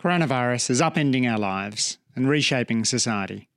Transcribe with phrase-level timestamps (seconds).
[0.00, 3.50] Coronavirus is upending our lives and reshaping society.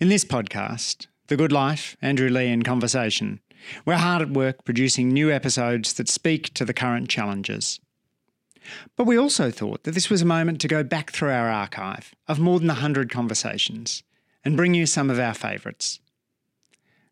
[0.00, 3.38] In this podcast, The Good Life, Andrew Leigh in Conversation,
[3.84, 7.78] we're hard at work producing new episodes that speak to the current challenges.
[8.96, 12.16] But we also thought that this was a moment to go back through our archive
[12.26, 14.02] of more than 100 conversations
[14.44, 16.00] and bring you some of our favourites.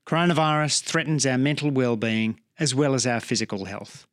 [0.05, 4.09] Coronavirus threatens our mental well-being as well as our physical health.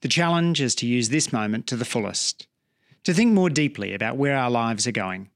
[0.00, 2.47] The challenge is to use this moment to the fullest
[3.08, 5.30] to think more deeply about where our lives are going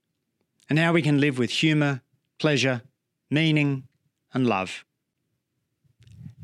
[0.68, 2.02] and how we can live with humour,
[2.38, 2.82] pleasure,
[3.30, 3.84] meaning,
[4.34, 4.84] and love.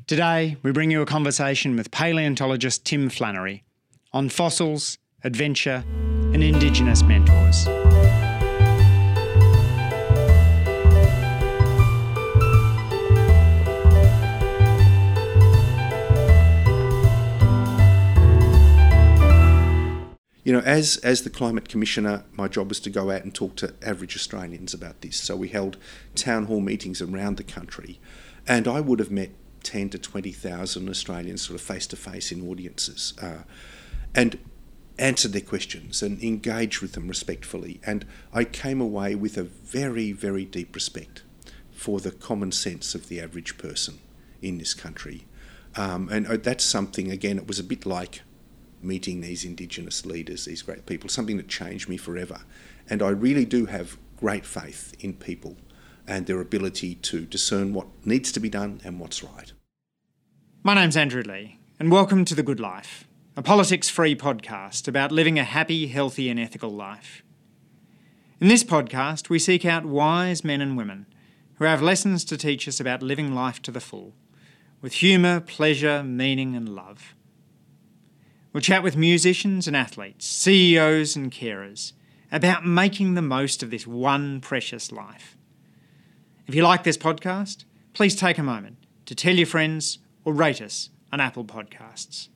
[0.07, 3.63] Today, we bring you a conversation with paleontologist Tim Flannery
[4.11, 5.85] on fossils, adventure,
[6.33, 7.67] and Indigenous mentors.
[20.49, 23.55] You know, as as the climate commissioner, my job was to go out and talk
[23.57, 25.21] to average Australians about this.
[25.21, 25.77] So we held
[26.15, 28.01] town hall meetings around the country,
[28.47, 29.29] and I would have met
[29.63, 33.43] ten to twenty thousand Australians, sort of face to face in audiences, uh,
[34.15, 34.39] and
[34.99, 37.79] answered their questions and engaged with them respectfully.
[37.85, 41.25] And I came away with a very, very deep respect
[41.73, 43.99] for the common sense of the average person
[44.41, 45.27] in this country.
[45.77, 48.23] Um, and uh, that's something, again, it was a bit like
[48.83, 52.41] meeting these Indigenous leaders, these great people, something that changed me forever.
[52.89, 55.57] And I really do have great faith in people
[56.07, 59.53] and their ability to discern what needs to be done and what's right.
[60.63, 65.13] My name's Andrew Leigh, and welcome to The Good Life, a politics free podcast about
[65.13, 67.23] living a happy, healthy, and ethical life.
[68.41, 71.07] In this podcast, we seek out wise men and women
[71.57, 74.15] who have lessons to teach us about living life to the full,
[74.81, 77.15] with humour, pleasure, meaning, and love.
[78.53, 81.93] We'll chat with musicians and athletes, CEOs and carers
[82.33, 85.37] about making the most of this one precious life.
[86.47, 90.63] If you like this podcast, please take a moment to tell your friends or rate
[90.63, 92.29] us on Apple Podcasts.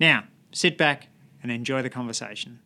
[0.00, 1.08] Now, sit back
[1.42, 2.60] and enjoy the conversation.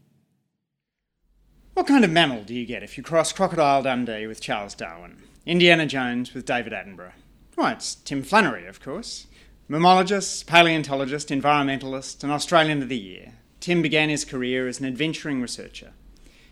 [1.74, 5.22] What kind of mammal do you get if you cross Crocodile Dundee with Charles Darwin,
[5.44, 7.12] Indiana Jones with David Attenborough?
[7.54, 9.26] Why, it's Tim Flannery, of course.
[9.68, 15.42] Mammologist, paleontologist, environmentalist, and Australian of the Year, Tim began his career as an adventuring
[15.42, 15.90] researcher.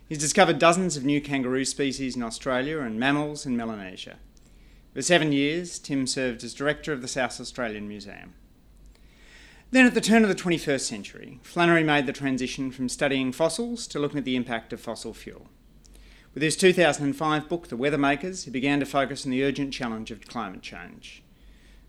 [0.09, 4.17] He's discovered dozens of new kangaroo species in Australia and mammals in Melanesia.
[4.95, 8.35] For seven years, Tim served as director of the South Australian Museum.
[9.71, 13.87] Then, at the turn of the 21st century, Flannery made the transition from studying fossils
[13.89, 15.47] to looking at the impact of fossil fuel.
[16.33, 20.11] With his 2005 book, The Weather Makers, he began to focus on the urgent challenge
[20.11, 21.24] of climate change.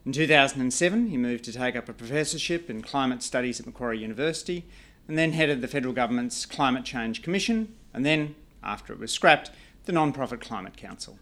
[0.06, 4.64] In 2007, he moved to take up a professorship in climate studies at Macquarie University
[5.08, 9.50] and then headed the federal government's Climate Change Commission and then, after it was scrapped,
[9.86, 11.18] the non-profit Climate Council.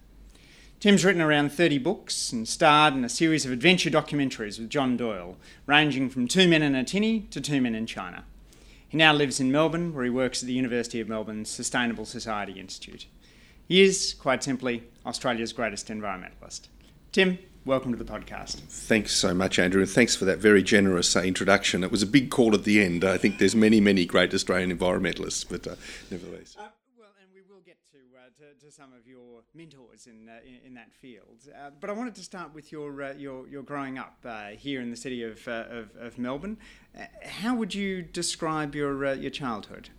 [0.81, 4.97] Tim's written around 30 books and starred in a series of adventure documentaries with John
[4.97, 8.25] Doyle, ranging from Two Men in a Tinny to Two Men in China.
[8.89, 12.59] He now lives in Melbourne, where he works at the University of Melbourne's Sustainable Society
[12.59, 13.05] Institute.
[13.65, 16.67] He is, quite simply, Australia's greatest environmentalist.
[17.13, 18.55] Tim, welcome to the podcast.
[18.55, 21.83] Thanks so much, Andrew, and thanks for that very generous uh, introduction.
[21.83, 23.05] It was a big call at the end.
[23.05, 25.75] I think there's many, many great Australian environmentalists, but uh,
[26.11, 26.57] nevertheless.
[26.59, 30.27] Uh, well, and we will get to, uh, to, to, some of your mentors in,
[30.27, 31.47] uh, in, in, that field.
[31.55, 34.25] Uh, but I wanted to start with your, your, your growing up
[34.57, 36.57] here in the city of, of, of, Melbourne.
[37.23, 39.89] how would you describe your, your childhood?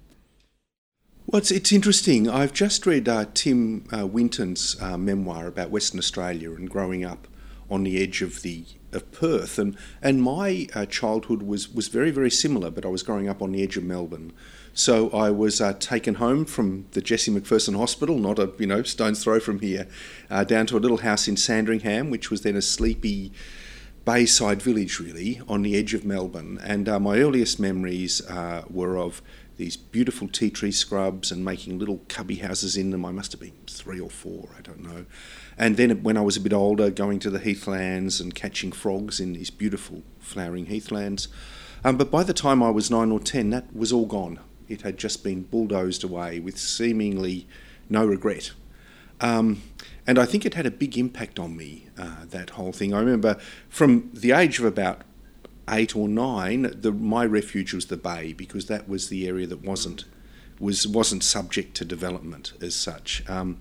[1.27, 2.29] Well, it's, it's interesting.
[2.29, 7.27] I've just read Tim Winton's memoir about Western Australia and growing up
[7.71, 12.11] on the edge of the of Perth, and and my uh, childhood was was very
[12.11, 12.71] very similar.
[12.71, 14.33] But I was growing up on the edge of Melbourne,
[14.73, 18.83] so I was uh, taken home from the Jessie McPherson Hospital, not a you know
[18.83, 19.87] stone's throw from here,
[20.31, 23.33] uh, down to a little house in Sandringham, which was then a sleepy
[24.05, 26.59] bayside village really on the edge of Melbourne.
[26.63, 29.23] And uh, my earliest memories uh, were of
[29.57, 33.05] these beautiful tea tree scrubs and making little cubby houses in them.
[33.05, 35.07] I must have been three or four, I don't know.
[35.57, 39.21] And then when I was a bit older, going to the heathlands and catching frogs
[39.21, 41.29] in these beautiful flowering heathlands.
[41.85, 44.41] Um, but by the time I was nine or ten, that was all gone.
[44.69, 47.47] It had just been bulldozed away with seemingly
[47.89, 48.53] no regret.
[49.21, 49.63] Um,
[50.07, 52.93] and I think it had a big impact on me, uh, that whole thing.
[52.93, 55.03] I remember from the age of about
[55.69, 59.63] eight or nine, the, my refuge was the bay because that was the area that
[59.63, 60.05] wasn't
[60.61, 63.29] was wasn't subject to development as such.
[63.29, 63.61] Um,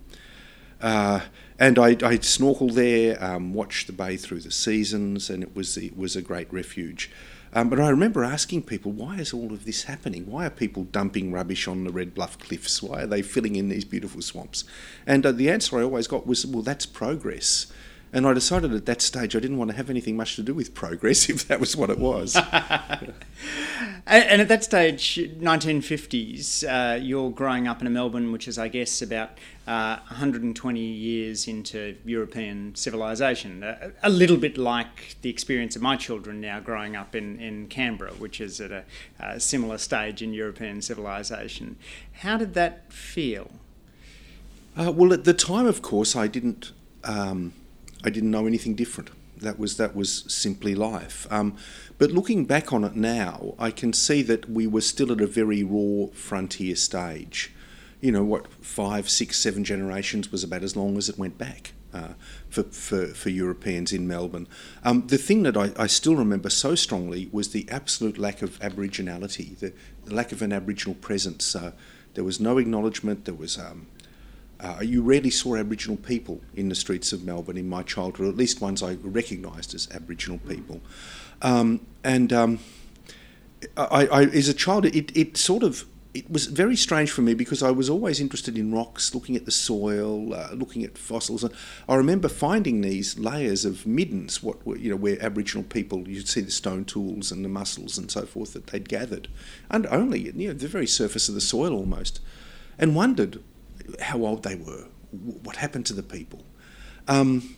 [0.81, 1.21] uh,
[1.57, 5.77] and I, I snorkeled there, um, watched the bay through the seasons, and it was
[5.77, 7.09] it was a great refuge.
[7.55, 10.25] Um, but I remember asking people, why is all of this happening?
[10.25, 12.81] Why are people dumping rubbish on the Red Bluff cliffs?
[12.81, 14.63] Why are they filling in these beautiful swamps?
[15.05, 17.71] And uh, the answer I always got was, well, that's progress.
[18.13, 20.53] And I decided at that stage I didn't want to have anything much to do
[20.53, 22.35] with progress if that was what it was.
[24.05, 28.67] and at that stage, 1950s, uh, you're growing up in a Melbourne, which is, I
[28.67, 29.31] guess, about
[29.65, 33.63] uh, 120 years into European civilization.
[33.63, 37.67] Uh, a little bit like the experience of my children now growing up in, in
[37.67, 38.83] Canberra, which is at a,
[39.19, 41.77] a similar stage in European civilization.
[42.19, 43.49] How did that feel?
[44.77, 46.73] Uh, well, at the time, of course, I didn't.
[47.03, 47.53] Um,
[48.03, 49.09] I didn't know anything different.
[49.37, 51.27] That was that was simply life.
[51.29, 51.55] Um,
[51.97, 55.27] but looking back on it now, I can see that we were still at a
[55.27, 57.51] very raw frontier stage.
[58.01, 61.73] You know, what five, six, seven generations was about as long as it went back.
[61.93, 62.13] Uh,
[62.49, 64.47] for, for, for Europeans in Melbourne.
[64.83, 68.59] Um, the thing that I, I, still remember so strongly was the absolute lack of
[68.61, 69.73] Aboriginality, the,
[70.05, 71.55] the lack of an Aboriginal presence.
[71.55, 71.73] Uh,
[72.15, 73.85] there was no acknowledgement, there was um,
[74.63, 78.37] uh, you rarely saw Aboriginal people in the streets of Melbourne in my childhood, at
[78.37, 80.79] least ones I recognised as Aboriginal people.
[81.41, 82.59] Um, and um,
[83.75, 87.33] I, I, as a child, it, it sort of it was very strange for me
[87.33, 91.43] because I was always interested in rocks, looking at the soil, uh, looking at fossils.
[91.89, 96.41] I remember finding these layers of middens, what you know, where Aboriginal people you'd see
[96.41, 99.27] the stone tools and the mussels and so forth that they'd gathered,
[99.69, 102.21] and only you know the very surface of the soil almost,
[102.77, 103.41] and wondered
[104.01, 106.43] how old they were, what happened to the people.
[107.07, 107.55] Um,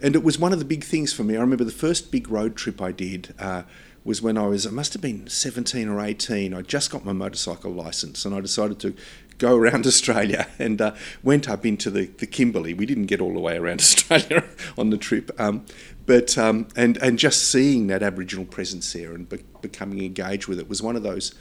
[0.00, 1.36] and it was one of the big things for me.
[1.36, 3.62] I remember the first big road trip I did uh,
[4.04, 6.52] was when I was, I must have been 17 or 18.
[6.52, 8.94] I just got my motorcycle license and I decided to
[9.38, 12.74] go around Australia and uh, went up into the, the Kimberley.
[12.74, 14.44] We didn't get all the way around Australia
[14.76, 15.64] on the trip, um,
[16.04, 20.58] but um, and and just seeing that Aboriginal presence there and be- becoming engaged with
[20.58, 21.32] it was one of those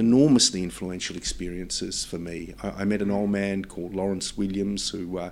[0.00, 2.54] enormously influential experiences for me.
[2.62, 5.30] I, I, met an old man called Lawrence Williams, who uh,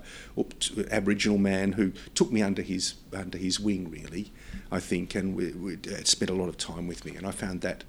[0.91, 4.31] Aboriginal man who took me under his under his wing, really,
[4.71, 7.33] I think, and we, we uh, spent a lot of time with me, and I
[7.33, 7.83] found that,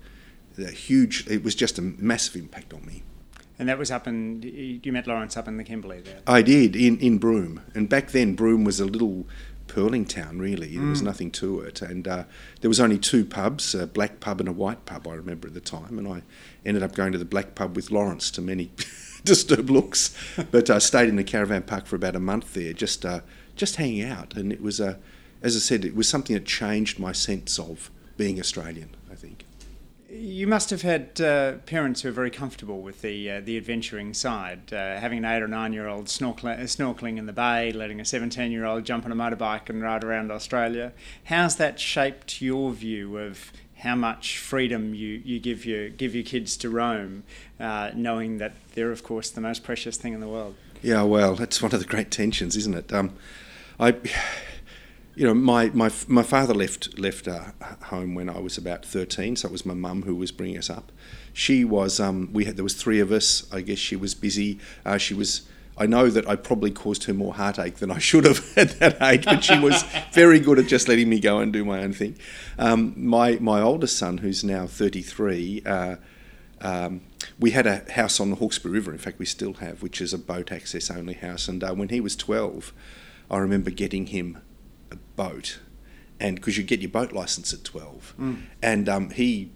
[0.58, 1.28] that huge.
[1.28, 3.04] It was just a massive impact on me.
[3.60, 4.42] And that was up in
[4.84, 6.22] you met Lawrence up in the Kimberley there.
[6.26, 9.28] I did in in Broome, and back then Broome was a little
[9.70, 10.76] pearling town, really.
[10.76, 11.06] There was mm.
[11.06, 11.82] nothing to it.
[11.82, 12.24] And uh,
[12.60, 15.54] there was only two pubs, a black pub and a white pub, I remember at
[15.54, 15.98] the time.
[15.98, 16.24] And I
[16.66, 18.72] ended up going to the black pub with Lawrence to many
[19.24, 20.14] disturbed looks.
[20.52, 23.22] But I uh, stayed in the caravan park for about a month there, just, uh,
[23.56, 24.36] just hanging out.
[24.36, 24.96] And it was, uh,
[25.42, 28.90] as I said, it was something that changed my sense of being Australian.
[30.12, 34.16] You must have had uh, parents who are very comfortable with the uh, the adventuring
[34.16, 38.00] side, uh, having an eight or nine year old snorkeling, snorkeling in the bay, letting
[38.00, 40.94] a seventeen year old jump on a motorbike and ride around Australia.
[41.26, 46.24] How's that shaped your view of how much freedom you, you give your give your
[46.24, 47.24] kids to roam,
[47.60, 50.56] uh, knowing that they're of course the most precious thing in the world?
[50.82, 52.92] Yeah, well, that's one of the great tensions, isn't it?
[52.92, 53.14] Um,
[53.80, 53.96] I
[55.20, 57.52] you know, my, my, my father left left uh,
[57.88, 60.70] home when I was about thirteen, so it was my mum who was bringing us
[60.70, 60.94] up.
[61.34, 63.46] She was um, we had there was three of us.
[63.52, 64.60] I guess she was busy.
[64.86, 65.42] Uh, she was.
[65.78, 69.02] I know that I probably caused her more heartache than I should have at that
[69.02, 69.84] age, but she was
[70.14, 72.18] very good at just letting me go and do my own thing.
[72.58, 75.62] Um, my my oldest son, who's now thirty three.
[75.66, 75.98] Uh,
[76.62, 77.02] um,
[77.38, 80.14] we had a house on the Hawkesbury River, in fact, we still have, which is
[80.14, 81.50] a boat access only house.
[81.50, 82.74] And uh, when he was 12,
[83.32, 84.40] I remember getting him
[85.20, 85.60] boat,
[86.20, 88.42] and because you get your boat license at twelve, mm.
[88.62, 89.52] and um, he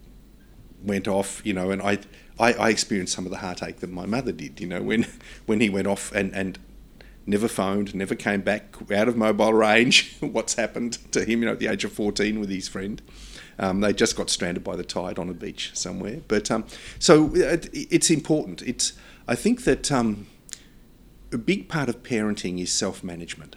[0.84, 2.00] went off, you know, and I,
[2.38, 5.06] I, I experienced some of the heartache that my mother did, you know, when
[5.46, 6.60] when he went off and and
[7.26, 10.18] never phoned, never came back out of mobile range.
[10.20, 13.02] What's happened to him, you know, at the age of 14 with his friend?
[13.58, 16.20] Um, they just got stranded by the tide on a beach somewhere.
[16.28, 16.66] But um,
[17.00, 18.62] so it, it's important.
[18.64, 18.94] It's
[19.28, 20.28] I think that um,
[21.32, 23.56] a big part of parenting is self management.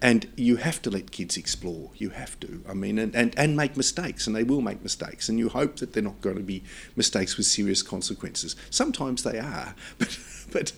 [0.00, 1.90] And you have to let kids explore.
[1.96, 2.62] You have to.
[2.68, 5.28] I mean, and, and, and make mistakes, and they will make mistakes.
[5.28, 6.62] And you hope that they're not going to be
[6.94, 8.54] mistakes with serious consequences.
[8.70, 10.16] Sometimes they are, but
[10.52, 10.72] but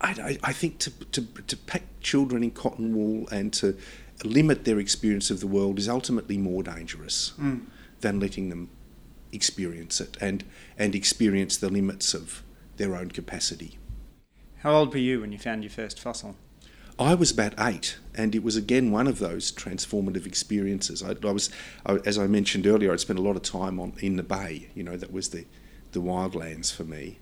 [0.00, 3.76] I, I think to, to, to pack children in cotton wool and to
[4.24, 7.62] limit their experience of the world is ultimately more dangerous mm.
[8.00, 8.70] than letting them
[9.32, 10.44] experience it and,
[10.78, 12.42] and experience the limits of
[12.76, 13.78] their own capacity.
[14.58, 16.36] How old were you when you found your first fossil?
[17.00, 21.02] I was about eight, and it was again one of those transformative experiences.
[21.02, 21.48] I, I was,
[21.86, 24.68] I, as I mentioned earlier, I'd spent a lot of time on in the bay.
[24.74, 25.46] You know, that was the,
[25.92, 27.18] the wildlands for me.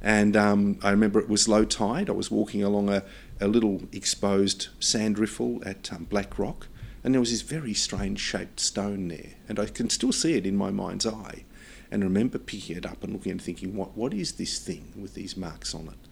[0.00, 2.08] And um, I remember it was low tide.
[2.08, 3.02] I was walking along a,
[3.40, 6.68] a little exposed sand riffle at um, Black Rock,
[7.02, 10.46] and there was this very strange shaped stone there, and I can still see it
[10.46, 11.42] in my mind's eye,
[11.90, 15.14] and remember picking it up and looking and thinking, what what is this thing with
[15.14, 16.05] these marks on it?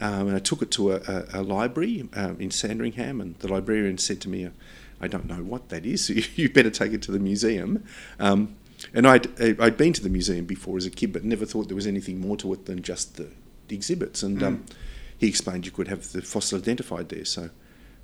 [0.00, 3.48] Um, and I took it to a, a, a library um, in Sandringham, and the
[3.48, 4.48] librarian said to me,
[5.00, 6.06] "I don't know what that is.
[6.06, 7.84] So you better take it to the museum."
[8.18, 8.56] Um,
[8.94, 11.76] and I'd I'd been to the museum before as a kid, but never thought there
[11.76, 13.28] was anything more to it than just the,
[13.70, 14.22] exhibits.
[14.22, 14.72] And um, mm.
[15.18, 17.24] he explained you could have the fossil identified there.
[17.24, 17.50] So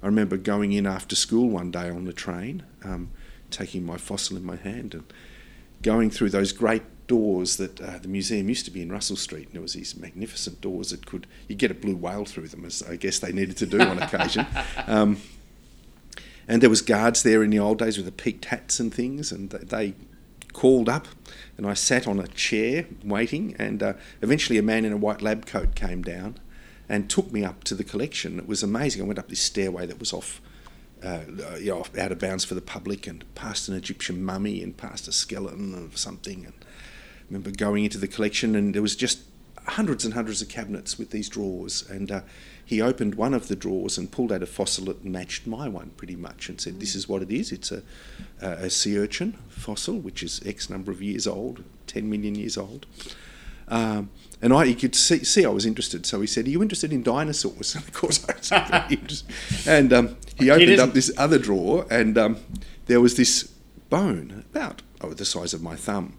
[0.03, 3.11] I remember going in after school one day on the train, um,
[3.51, 5.05] taking my fossil in my hand and
[5.83, 9.47] going through those great doors that uh, the museum used to be in Russell Street,
[9.47, 12.65] and there was these magnificent doors that could you get a blue whale through them,
[12.65, 14.47] as I guess they needed to do on occasion.
[14.87, 15.21] Um,
[16.47, 19.33] and there was guards there in the old days with the peaked hats and things,
[19.33, 19.95] and they
[20.53, 21.09] called up,
[21.57, 25.23] and I sat on a chair waiting, and uh, eventually a man in a white
[25.23, 26.39] lab coat came down
[26.89, 28.39] and took me up to the collection.
[28.39, 29.03] It was amazing.
[29.03, 30.41] I went up this stairway that was off.
[31.03, 31.21] Uh,
[31.59, 35.07] you know, out of bounds for the public, and past an Egyptian mummy, and past
[35.07, 36.55] a skeleton of something, and
[37.29, 39.21] remember going into the collection and there was just
[39.67, 42.21] hundreds and hundreds of cabinets with these drawers and uh,
[42.65, 45.91] he opened one of the drawers and pulled out a fossil that matched my one
[45.97, 47.83] pretty much and said this is what it is it's a,
[48.41, 52.87] a sea urchin fossil which is x number of years old 10 million years old
[53.69, 54.11] um,
[54.43, 56.93] and I, he could see, see I was interested, so he said, "Are you interested
[56.93, 59.35] in dinosaurs?" And of course, I was interested.
[59.67, 62.37] And um, he opened up this other drawer, and um,
[62.87, 63.45] there was this
[63.89, 66.17] bone about oh, the size of my thumb,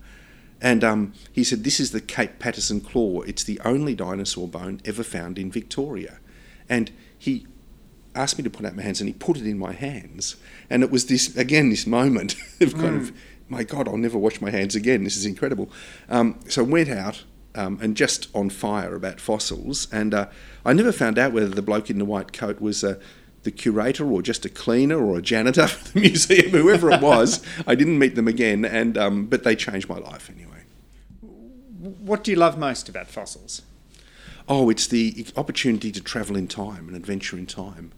[0.62, 3.22] and um, he said, This is the Cape Paterson claw.
[3.22, 6.20] It's the only dinosaur bone ever found in Victoria.
[6.70, 7.46] And he
[8.16, 10.38] asked me to put out my hands and he put it in my hands.
[10.70, 13.10] And it was this, again, this moment of kind mm.
[13.10, 13.12] of,
[13.50, 15.04] my God, I'll never wash my hands again.
[15.04, 15.70] This is incredible.
[16.10, 19.88] Um, so I went out um, and just on fire about fossils.
[19.92, 20.28] And uh,
[20.64, 22.84] I never found out whether the bloke in the white coat was.
[22.84, 23.00] Uh,
[23.46, 27.42] the curator or just a cleaner or a janitor for the museum, whoever it was.
[27.68, 30.56] I didn't meet them again, and um, but they changed my life anyway
[31.86, 33.62] what do you love most about fossils?
[34.48, 37.92] Oh, it's the opportunity to travel in time and adventure in time.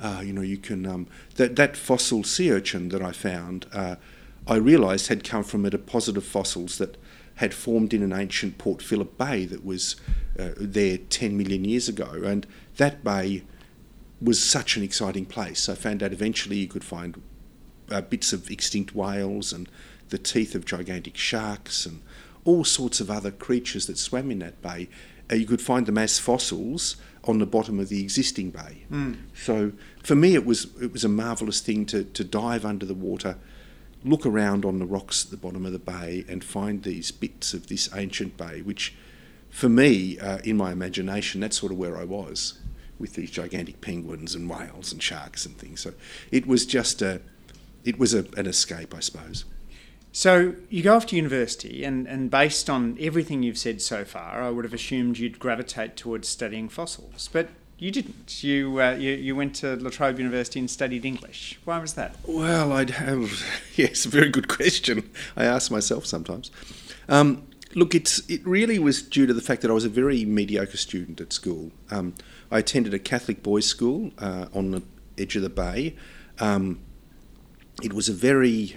[0.00, 1.06] Uh, you know, you can um,
[1.36, 3.96] that that fossil sea urchin that I found, uh,
[4.46, 6.96] I realised had come from a deposit of fossils that
[7.36, 9.96] had formed in an ancient Port Phillip Bay that was
[10.38, 13.44] uh, there 10 million years ago, and that bay
[14.22, 15.68] was such an exciting place.
[15.68, 17.20] I found out eventually you could find
[17.90, 19.68] uh, bits of extinct whales and
[20.10, 22.02] the teeth of gigantic sharks and
[22.44, 24.88] all sorts of other creatures that swam in that bay.
[25.30, 28.84] Uh, you could find them as fossils on the bottom of the existing bay.
[28.90, 29.16] Mm.
[29.34, 32.94] So for me, it was it was a marvelous thing to to dive under the
[32.94, 33.38] water,
[34.04, 37.54] look around on the rocks at the bottom of the bay, and find these bits
[37.54, 38.94] of this ancient bay, which,
[39.50, 42.58] for me, uh, in my imagination, that's sort of where I was
[43.02, 45.80] with these gigantic penguins and whales and sharks and things.
[45.80, 45.92] So
[46.30, 47.20] it was just a,
[47.84, 49.44] it was a, an escape, I suppose.
[50.12, 54.42] So you go off to university, and, and based on everything you've said so far,
[54.42, 58.44] I would have assumed you'd gravitate towards studying fossils, but you didn't.
[58.44, 61.58] You, uh, you you went to La Trobe University and studied English.
[61.64, 62.14] Why was that?
[62.26, 63.42] Well, I'd have
[63.74, 65.10] yes, a very good question.
[65.36, 66.50] I ask myself sometimes.
[67.08, 70.24] Um, look, it's it really was due to the fact that I was a very
[70.24, 71.72] mediocre student at school.
[71.90, 72.14] Um,
[72.52, 74.82] I attended a Catholic boys' school uh, on the
[75.16, 75.96] edge of the bay.
[76.38, 76.80] Um,
[77.82, 78.76] it was a very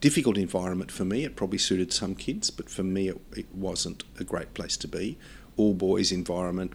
[0.00, 1.22] difficult environment for me.
[1.22, 4.88] It probably suited some kids, but for me, it, it wasn't a great place to
[4.88, 5.18] be.
[5.58, 6.72] All boys environment,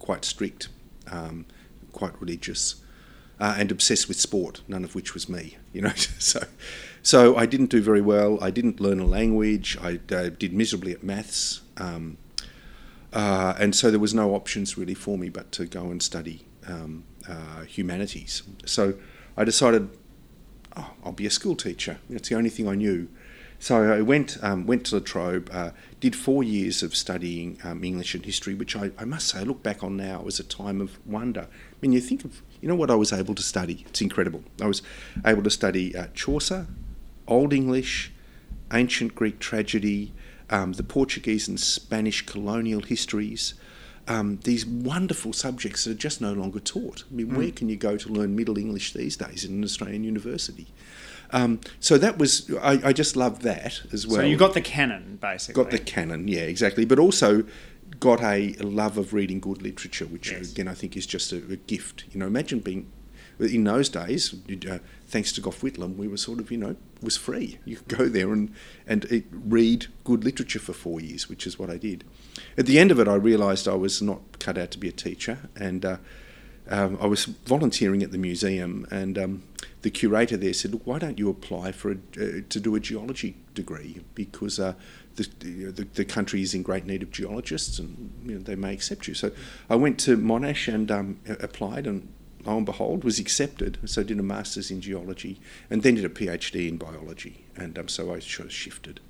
[0.00, 0.68] quite strict,
[1.06, 1.46] um,
[1.92, 2.82] quite religious,
[3.38, 4.62] uh, and obsessed with sport.
[4.66, 5.92] None of which was me, you know.
[5.94, 6.44] so,
[7.00, 8.42] so I didn't do very well.
[8.42, 9.78] I didn't learn a language.
[9.80, 12.16] I uh, did miserably at maths, um,
[13.12, 16.46] uh, and so there was no options really for me but to go and study
[16.66, 18.42] um, uh, humanities.
[18.64, 18.94] So
[19.36, 19.90] I decided
[20.76, 21.98] oh, I'll be a school teacher.
[22.08, 23.08] It's the only thing I knew.
[23.58, 27.84] So I went um, went to La Trobe, uh, did four years of studying um,
[27.84, 30.44] English and history, which I, I, must say I look back on now as a
[30.44, 31.42] time of wonder.
[31.42, 33.84] I mean, you think of you know what I was able to study.
[33.88, 34.44] It's incredible.
[34.62, 34.82] I was
[35.26, 36.68] able to study uh, Chaucer,
[37.28, 38.12] Old English,
[38.72, 40.14] ancient Greek tragedy,
[40.50, 43.54] um, the Portuguese and Spanish colonial histories,
[44.08, 47.04] um, these wonderful subjects that are just no longer taught.
[47.10, 47.36] I mean, mm.
[47.36, 50.66] where can you go to learn Middle English these days in an Australian university?
[51.32, 54.16] Um, so that was, I, I, just loved that as well.
[54.16, 55.62] So you got the canon, basically.
[55.62, 56.84] Got the canon, yeah, exactly.
[56.84, 57.44] But also
[58.00, 60.50] got a love of reading good literature, which yes.
[60.50, 62.04] again I think is just a, a, gift.
[62.10, 62.90] You know, imagine being
[63.38, 64.34] in those days,
[64.68, 64.78] uh,
[65.10, 67.58] thanks to Gough Whitlam, we were sort of, you know, was free.
[67.64, 68.54] You could go there and,
[68.86, 72.04] and read good literature for four years, which is what I did.
[72.56, 74.92] At the end of it, I realised I was not cut out to be a
[74.92, 75.96] teacher, and uh,
[76.68, 79.42] um, I was volunteering at the museum, and um,
[79.82, 82.80] the curator there said, "Look, why don't you apply for a, uh, to do a
[82.80, 84.74] geology degree because uh,
[85.16, 88.72] the, the, the country is in great need of geologists and you know, they may
[88.72, 89.32] accept you." So
[89.68, 92.08] I went to Monash and um, applied, and
[92.44, 93.78] lo and behold, was accepted.
[93.84, 97.78] So I did a master's in geology and then did a PhD in biology, and
[97.78, 99.00] um, so I sort of shifted.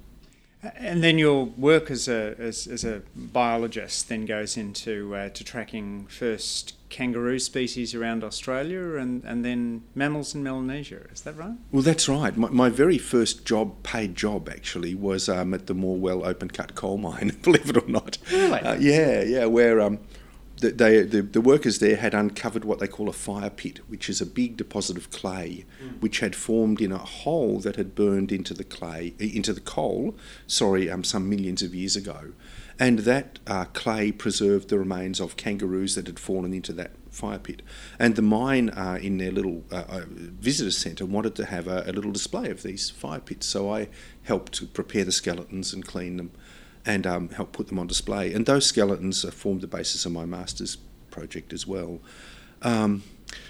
[0.63, 5.43] And then your work as a as, as a biologist then goes into uh, to
[5.43, 11.07] tracking first kangaroo species around Australia and, and then mammals in Melanesia.
[11.13, 11.55] Is that right?
[11.73, 12.37] Well, that's right.
[12.37, 16.75] My, my very first job, paid job actually, was um, at the Morwell open cut
[16.75, 17.39] coal mine.
[17.43, 18.19] Believe it or not.
[18.31, 18.61] Really?
[18.61, 19.47] Uh, yeah, yeah.
[19.47, 20.01] Where um,
[20.61, 24.21] they, the, the workers there had uncovered what they call a fire pit, which is
[24.21, 26.01] a big deposit of clay, mm.
[26.01, 30.17] which had formed in a hole that had burned into the clay, into the coal,
[30.47, 32.33] sorry, um, some millions of years ago.
[32.79, 37.39] And that uh, clay preserved the remains of kangaroos that had fallen into that fire
[37.39, 37.61] pit.
[37.99, 41.85] And the mine, uh, in their little uh, uh visitor centre, wanted to have a,
[41.87, 43.47] a little display of these fire pits.
[43.47, 43.89] So I
[44.23, 46.31] helped prepare the skeletons and clean them
[46.87, 48.33] and um, help put them on display.
[48.33, 50.77] And those skeletons formed the basis of my master's
[51.11, 52.01] project as well.
[52.63, 53.03] Um,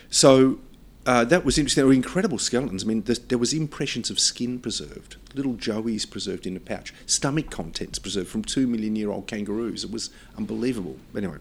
[0.08, 0.60] so
[1.06, 1.82] uh, that was interesting.
[1.82, 2.84] They were incredible skeletons.
[2.84, 7.50] I mean, there was impressions of skin preserved, little joeys preserved in a pouch, stomach
[7.50, 9.84] contents preserved from two million year old kangaroos.
[9.84, 10.96] It was unbelievable.
[11.16, 11.38] Anyway,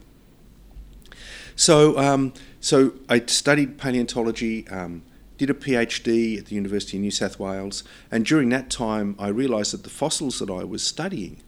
[1.55, 4.67] so um, so I studied paleontology.
[4.69, 5.03] Um,
[5.37, 9.29] did a PhD at the University of New South Wales, and during that time, I
[9.29, 11.41] realised that the fossils that I was studying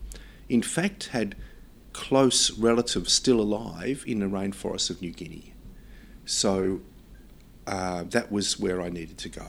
[0.52, 1.36] in fact had
[1.94, 5.54] close relatives still alive in the rainforests of New Guinea.
[6.26, 6.82] So
[7.66, 9.48] uh, that was where I needed to go.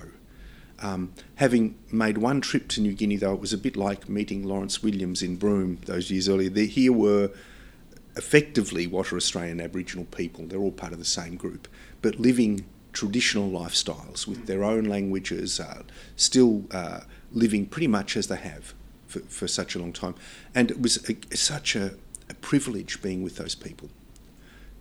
[0.78, 4.44] Um, having made one trip to New Guinea, though, it was a bit like meeting
[4.44, 6.50] Lawrence Williams in Broome those years earlier.
[6.50, 7.30] There, here were
[8.16, 10.47] effectively what are Australian Aboriginal people.
[10.47, 11.66] They're all part of the same group,
[12.00, 15.82] but living traditional lifestyles with their own languages, uh,
[16.14, 17.00] still uh,
[17.32, 18.75] living pretty much as they have
[19.12, 20.14] for, for such a long time.
[20.54, 21.95] And it was a, such a,
[22.28, 23.90] a privilege being with those people.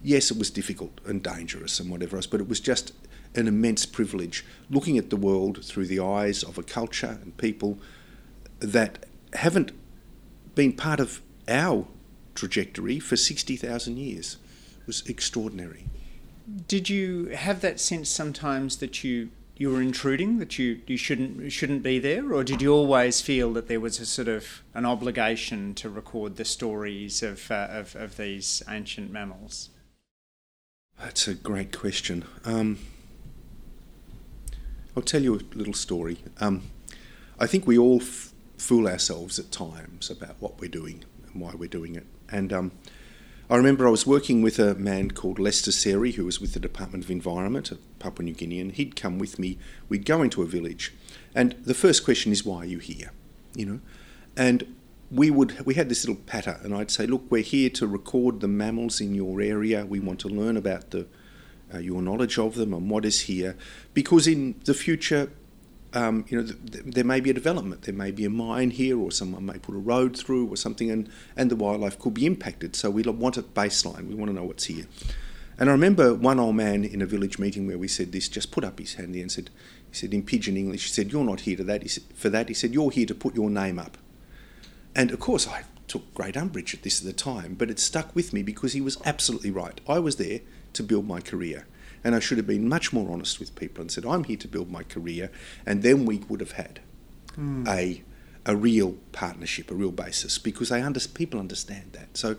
[0.04, 2.94] Yes, it was difficult and dangerous and whatever else, but it was just
[3.36, 7.78] an immense privilege looking at the world through the eyes of a culture and people
[8.60, 9.72] that haven't
[10.56, 11.88] been part of our
[12.36, 14.38] trajectory for 60,000 years.
[14.82, 15.86] It was extraordinary.
[16.68, 19.30] Did you have that sense sometimes that you
[19.62, 23.54] you were intruding that you, you shouldn't shouldn't be there, or did you always feel
[23.54, 27.96] that there was a sort of an obligation to record the stories of uh, of,
[27.96, 29.70] of these ancient mammals?
[31.00, 32.26] That's a great question.
[32.44, 32.80] Um,
[34.98, 36.18] I'll tell you a little story.
[36.40, 36.64] Um,
[37.40, 41.54] I think we all f- fool ourselves at times about what we're doing and why
[41.54, 42.72] we're doing it, and um,
[43.52, 46.60] I remember I was working with a man called Lester Seri, who was with the
[46.60, 49.58] Department of Environment at Papua New Guinea, and he'd come with me.
[49.90, 50.94] We'd go into a village,
[51.36, 53.12] and the first question is, "Why are you here?"
[53.54, 53.80] You know,
[54.38, 54.74] and
[55.12, 58.40] we would we had this little patter, and I'd say, "Look, we're here to record
[58.40, 59.86] the mammals in your area.
[59.86, 61.08] We want to learn about the
[61.74, 63.58] uh, your knowledge of them and what is here,
[63.94, 65.30] because in the future
[65.94, 68.72] um, you know, th- th- there may be a development, there may be a mine
[68.72, 72.14] here, or someone may put a road through, or something, and, and the wildlife could
[72.14, 72.76] be impacted.
[72.76, 74.08] So we want a baseline.
[74.08, 74.86] We want to know what's here.
[75.58, 78.52] And I remember one old man in a village meeting where we said this, just
[78.52, 79.50] put up his hand and said,
[79.92, 82.48] he said in pidgin English, he said, "You're not here to that." Said, for that,
[82.48, 83.98] he said, "You're here to put your name up."
[84.96, 88.16] And of course, I took great umbrage at this at the time, but it stuck
[88.16, 89.82] with me because he was absolutely right.
[89.88, 90.40] I was there
[90.74, 91.68] to build my career.
[92.04, 94.48] And I should have been much more honest with people and said, I'm here to
[94.48, 95.30] build my career.
[95.66, 96.80] And then we would have had
[97.38, 97.68] mm.
[97.68, 98.02] a,
[98.46, 102.18] a real partnership, a real basis, because I under, people understand that.
[102.18, 102.38] So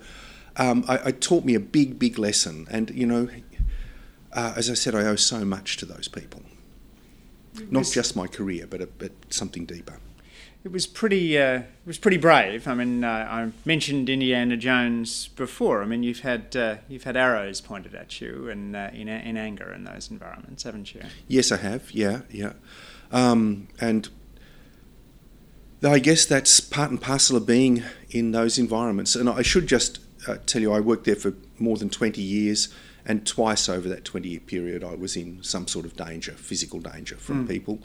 [0.57, 2.66] um, I, it taught me a big, big lesson.
[2.70, 3.29] And, you know,
[4.33, 6.42] uh, as I said, I owe so much to those people.
[7.70, 9.98] Not just my career, but, a, but something deeper
[10.64, 12.68] it was pretty uh, it was pretty brave.
[12.68, 15.83] I mean, uh, I mentioned Indiana Jones before.
[15.83, 19.37] I mean, you've had uh, you've had arrows pointed at you and uh, in in
[19.37, 21.03] anger in those environments, haven't you?
[21.27, 21.90] Yes, I have.
[21.90, 22.53] Yeah, yeah,
[23.11, 24.09] um, and
[25.83, 29.16] I guess that's part and parcel of being in those environments.
[29.16, 29.98] And I should just
[30.29, 32.72] uh, tell you, I worked there for more than twenty years.
[33.05, 36.79] And twice over that 20 year period, I was in some sort of danger, physical
[36.79, 37.51] danger from mm.
[37.51, 37.81] people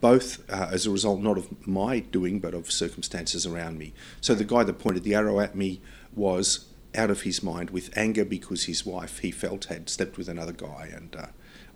[0.00, 3.92] both uh, as a result not of my doing but of circumstances around me.
[4.20, 5.80] So the guy that pointed the arrow at me
[6.14, 10.28] was out of his mind with anger because his wife he felt had slept with
[10.28, 11.26] another guy and uh,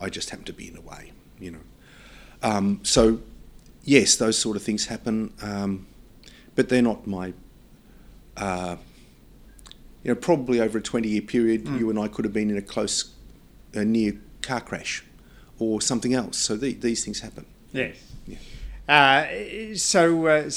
[0.00, 1.64] I just happened to be in the way, you know.
[2.42, 3.20] Um, so
[3.84, 5.86] yes, those sort of things happen, um,
[6.54, 7.32] but they're not my.
[8.36, 8.76] Uh,
[10.02, 11.78] you know, probably over a twenty-year period, mm.
[11.78, 13.14] you and I could have been in a close,
[13.72, 15.02] near car crash
[15.58, 16.36] or something else.
[16.36, 17.46] So the, these things happen.
[17.72, 17.96] Yes.
[18.86, 19.26] Uh,
[19.74, 20.50] so uh,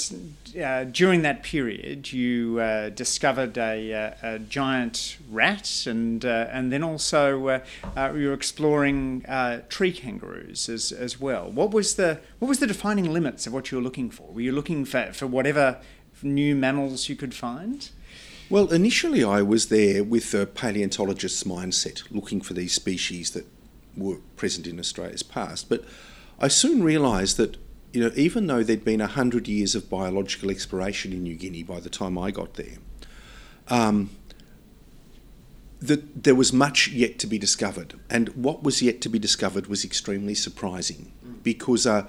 [0.62, 7.38] uh, during that period, you uh, discovered a, a, giant rat, and and then also
[7.38, 9.24] you were exploring
[9.70, 11.50] tree kangaroos as, as well.
[11.50, 14.24] What was the what was the defining limits of what you were looking for?
[14.24, 15.80] Were you looking for, for whatever
[16.22, 17.88] new mammals you could find?
[18.50, 23.46] Well, initially I was there with a paleontologist's mindset, looking for these species that
[23.96, 25.68] were present in Australia's past.
[25.68, 25.84] But
[26.40, 27.56] I soon realised that
[27.92, 31.80] you know, even though there'd been 100 years of biological exploration in New Guinea by
[31.80, 32.76] the time I got there,
[33.68, 34.10] um,
[35.80, 37.98] that there was much yet to be discovered.
[38.10, 42.08] And what was yet to be discovered was extremely surprising because uh,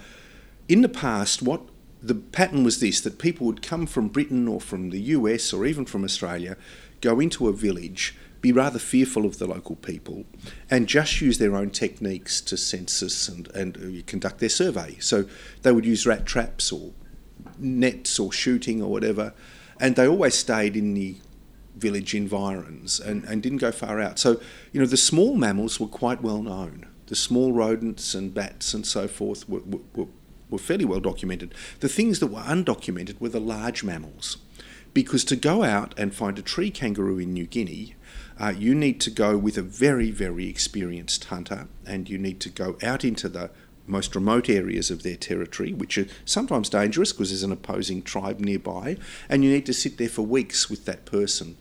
[0.67, 1.61] in the past, what
[2.01, 5.65] the pattern was this that people would come from Britain or from the US or
[5.65, 6.57] even from Australia,
[7.01, 10.25] go into a village be rather fearful of the local people
[10.69, 14.97] and just use their own techniques to census and, and uh, conduct their survey.
[14.99, 15.25] So
[15.61, 16.91] they would use rat traps or
[17.57, 19.33] nets or shooting or whatever,
[19.79, 21.17] and they always stayed in the
[21.75, 24.19] village environs and, and didn't go far out.
[24.19, 26.85] So, you know, the small mammals were quite well known.
[27.07, 29.61] The small rodents and bats and so forth were,
[29.95, 30.07] were,
[30.49, 31.53] were fairly well documented.
[31.79, 34.37] The things that were undocumented were the large mammals.
[34.93, 37.95] Because to go out and find a tree kangaroo in New Guinea
[38.39, 42.49] uh, you need to go with a very, very experienced hunter and you need to
[42.49, 43.49] go out into the
[43.89, 48.39] most remote areas of their territory, which are sometimes dangerous because there's an opposing tribe
[48.39, 48.95] nearby,
[49.27, 51.57] and you need to sit there for weeks with that person,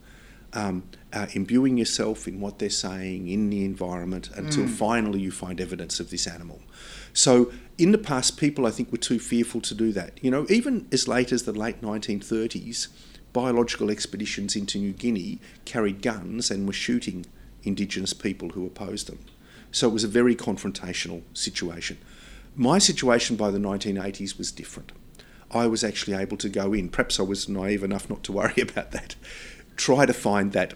[0.52, 4.70] um, uh, imbuing yourself in what they're saying, in the environment, until mm.
[4.70, 6.60] finally you find evidence of this animal.
[7.14, 10.22] So, in the past, people I think were too fearful to do that.
[10.22, 12.88] You know, even as late as the late 1930s,
[13.32, 17.26] biological expeditions into New Guinea carried guns and were shooting
[17.62, 19.18] indigenous people who opposed them.
[19.70, 21.98] So it was a very confrontational situation.
[22.56, 24.92] My situation by the 1980s was different.
[25.50, 28.54] I was actually able to go in, perhaps I was naive enough not to worry
[28.60, 29.14] about that,
[29.76, 30.74] try to find that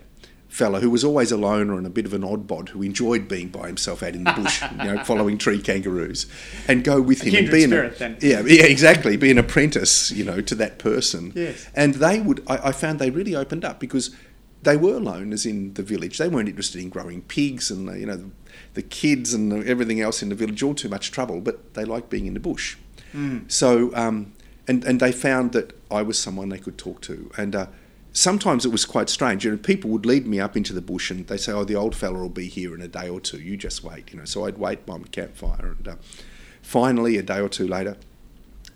[0.53, 3.49] fellow who was always a loner and a bit of an oddbod who enjoyed being
[3.49, 6.27] by himself out in the bush, you know, following tree kangaroos,
[6.69, 10.23] and go with him and be spirit, an yeah, yeah, exactly, be an apprentice, you
[10.23, 11.33] know, to that person.
[11.35, 11.67] Yes.
[11.75, 14.15] And they would, I, I found they really opened up because
[14.63, 16.19] they were loners in the village.
[16.19, 18.31] They weren't interested in growing pigs and you know the,
[18.75, 20.63] the kids and the, everything else in the village.
[20.63, 22.77] All too much trouble, but they liked being in the bush.
[23.15, 23.51] Mm.
[23.51, 24.35] So um,
[24.69, 27.67] and and they found that I was someone they could talk to, and uh,
[28.13, 29.45] sometimes it was quite strange.
[29.45, 31.75] You know, people would lead me up into the bush and they say, "Oh, the
[31.75, 33.39] old fella will be here in a day or two.
[33.39, 35.97] You just wait." You know, so I'd wait by my campfire, and uh,
[36.61, 37.97] finally, a day or two later,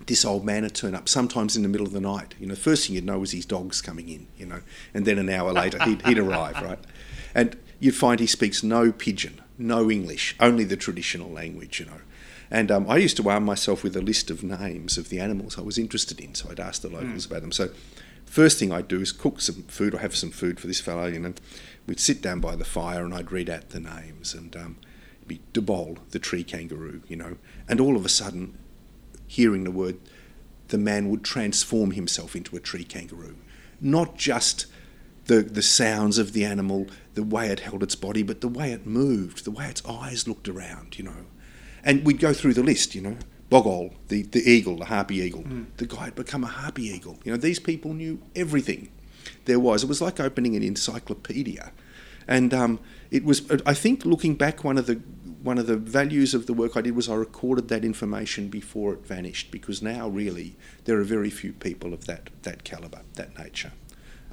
[0.06, 1.08] this old man would turn up.
[1.08, 2.34] Sometimes in the middle of the night.
[2.40, 4.26] You know, the first thing you'd know was his dogs coming in.
[4.36, 4.60] You know,
[4.94, 6.80] and then an hour later he'd, he'd arrive, right?
[7.34, 11.80] And you'd find he speaks no pidgin, no English, only the traditional language.
[11.80, 12.00] You know.
[12.48, 15.58] And um, I used to arm myself with a list of names of the animals
[15.58, 17.30] I was interested in, so I'd ask the locals mm.
[17.30, 17.50] about them.
[17.50, 17.70] So
[18.26, 21.06] first thing I'd do is cook some food or have some food for this fellow,
[21.06, 21.34] you know.
[21.86, 24.76] We'd sit down by the fire and I'd read out the names and um,
[25.18, 27.36] it'd be Debol, the tree kangaroo, you know.
[27.68, 28.58] And all of a sudden,
[29.26, 29.98] hearing the word,
[30.68, 33.36] the man would transform himself into a tree kangaroo.
[33.80, 34.66] Not just
[35.26, 38.72] the, the sounds of the animal, the way it held its body, but the way
[38.72, 41.26] it moved, the way its eyes looked around, you know.
[41.84, 43.16] And we'd go through the list, you know.
[43.56, 45.42] Bogol, the, the eagle, the harpy eagle.
[45.42, 45.66] Mm.
[45.76, 47.18] The guy had become a harpy eagle.
[47.24, 48.90] You know, these people knew everything
[49.46, 49.82] there was.
[49.84, 51.72] It was like opening an encyclopedia.
[52.28, 55.00] And um, it was, I think, looking back, one of the
[55.42, 58.94] one of the values of the work I did was I recorded that information before
[58.94, 63.38] it vanished, because now really there are very few people of that that calibre, that
[63.38, 63.72] nature,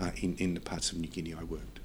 [0.01, 1.79] uh, in in the parts of New Guinea I worked.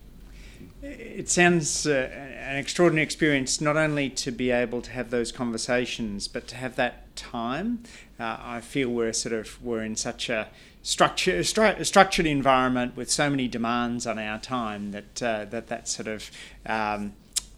[0.82, 2.10] It sounds uh,
[2.50, 6.74] an extraordinary experience, not only to be able to have those conversations, but to have
[6.76, 7.82] that time.
[8.18, 10.48] Uh, I feel we're sort of we're in such a
[10.82, 15.88] structure, stru- structured environment with so many demands on our time that uh, that that
[15.88, 16.30] sort of
[16.64, 17.12] um,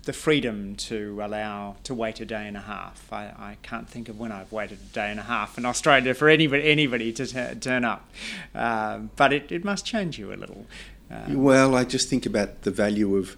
[0.04, 3.12] the freedom to allow to wait a day and a half.
[3.12, 6.14] I, I can't think of when I've waited a day and a half in Australia
[6.14, 8.10] for anybody anybody to t- turn up,
[8.54, 10.66] uh, but it, it must change you a little.
[11.10, 13.36] Um, well, I just think about the value of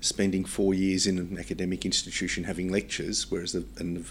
[0.00, 3.64] spending four years in an academic institution having lectures, whereas the,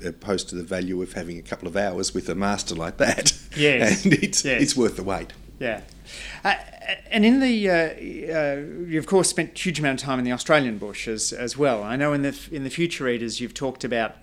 [0.08, 3.34] opposed to the value of having a couple of hours with a master like that.
[3.56, 4.62] Yes, and it's yes.
[4.62, 5.34] it's worth the wait.
[5.60, 5.82] Yeah.
[6.43, 6.56] Uh,
[7.12, 10.25] and in the, uh, uh, you of course spent a huge amount of time in
[10.25, 11.84] the Australian bush as, as well.
[11.84, 14.15] I know in the in the Future Eaters you've talked about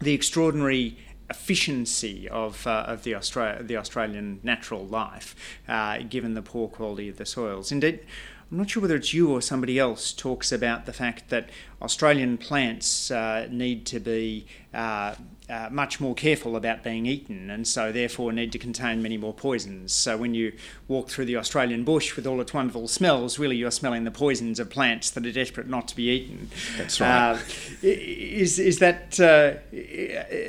[0.00, 0.96] the extraordinary
[1.28, 5.36] efficiency of, uh, of the, Austra- the Australian natural life,
[5.68, 7.70] uh, given the poor quality of the soils.
[7.70, 8.00] Indeed,
[8.50, 12.36] I'm not sure whether it's you or somebody else talks about the fact that Australian
[12.36, 15.14] plants uh, need to be uh,
[15.50, 19.34] uh, much more careful about being eaten and so therefore need to contain many more
[19.34, 19.92] poisons.
[19.92, 20.52] So when you
[20.86, 24.60] walk through the Australian bush with all its wonderful smells, really you're smelling the poisons
[24.60, 26.50] of plants that are desperate not to be eaten.
[26.78, 27.34] That's right.
[27.34, 27.38] Uh,
[27.82, 29.58] is, is that, uh,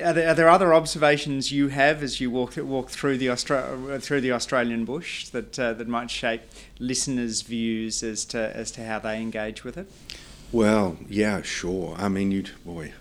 [0.05, 4.01] are there, are, there, other observations you have as you walk, walk through, the Austra-
[4.01, 6.41] through the Australian bush that, uh, that might shape
[6.79, 9.91] listeners' views as to, as to how they engage with it?
[10.51, 11.95] Well, yeah, sure.
[11.97, 12.93] I mean, you'd, boy,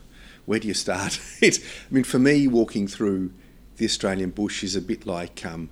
[0.51, 1.21] where do you start?
[1.43, 1.53] I
[1.93, 3.33] mean, for me, walking through
[3.77, 5.71] the Australian bush is a bit like um,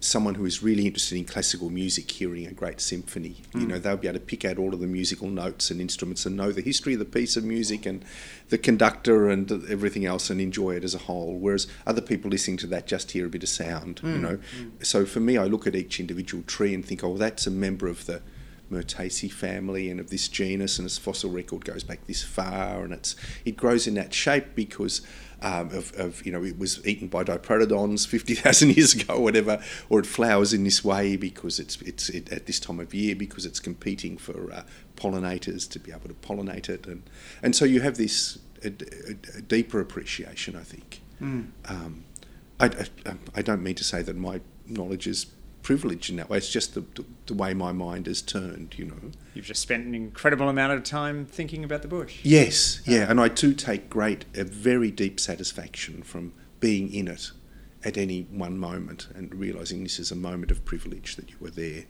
[0.00, 3.42] someone who is really interested in classical music hearing a great symphony.
[3.52, 3.60] Mm.
[3.60, 6.24] You know, they'll be able to pick out all of the musical notes and instruments
[6.24, 8.02] and know the history of the piece of music and
[8.48, 11.36] the conductor and everything else and enjoy it as a whole.
[11.36, 13.96] Whereas other people listening to that just hear a bit of sound.
[13.96, 14.12] Mm.
[14.14, 14.86] You know, mm.
[14.86, 17.86] so for me, I look at each individual tree and think, oh, that's a member
[17.86, 18.22] of the
[18.70, 22.92] Myrtaceae family and of this genus, and its fossil record goes back this far, and
[22.92, 25.02] it's it grows in that shape because
[25.42, 29.22] um, of, of, you know it was eaten by diprotodons fifty thousand years ago, or
[29.22, 32.94] whatever, or it flowers in this way because it's it's it, at this time of
[32.94, 34.62] year because it's competing for uh,
[34.96, 37.02] pollinators to be able to pollinate it, and
[37.42, 41.00] and so you have this a, a, a deeper appreciation, I think.
[41.20, 41.48] Mm.
[41.66, 42.04] Um,
[42.58, 45.26] I, I, I don't mean to say that my knowledge is
[45.62, 46.38] privilege in that way.
[46.38, 46.84] It's just the,
[47.26, 49.12] the, way my mind has turned, you know.
[49.34, 52.20] You've just spent an incredible amount of time thinking about the bush.
[52.22, 57.32] Yes, yeah, and I do take great, a very deep satisfaction from being in it
[57.84, 61.50] at any one moment and realizing this is a moment of privilege that you were
[61.50, 61.84] there.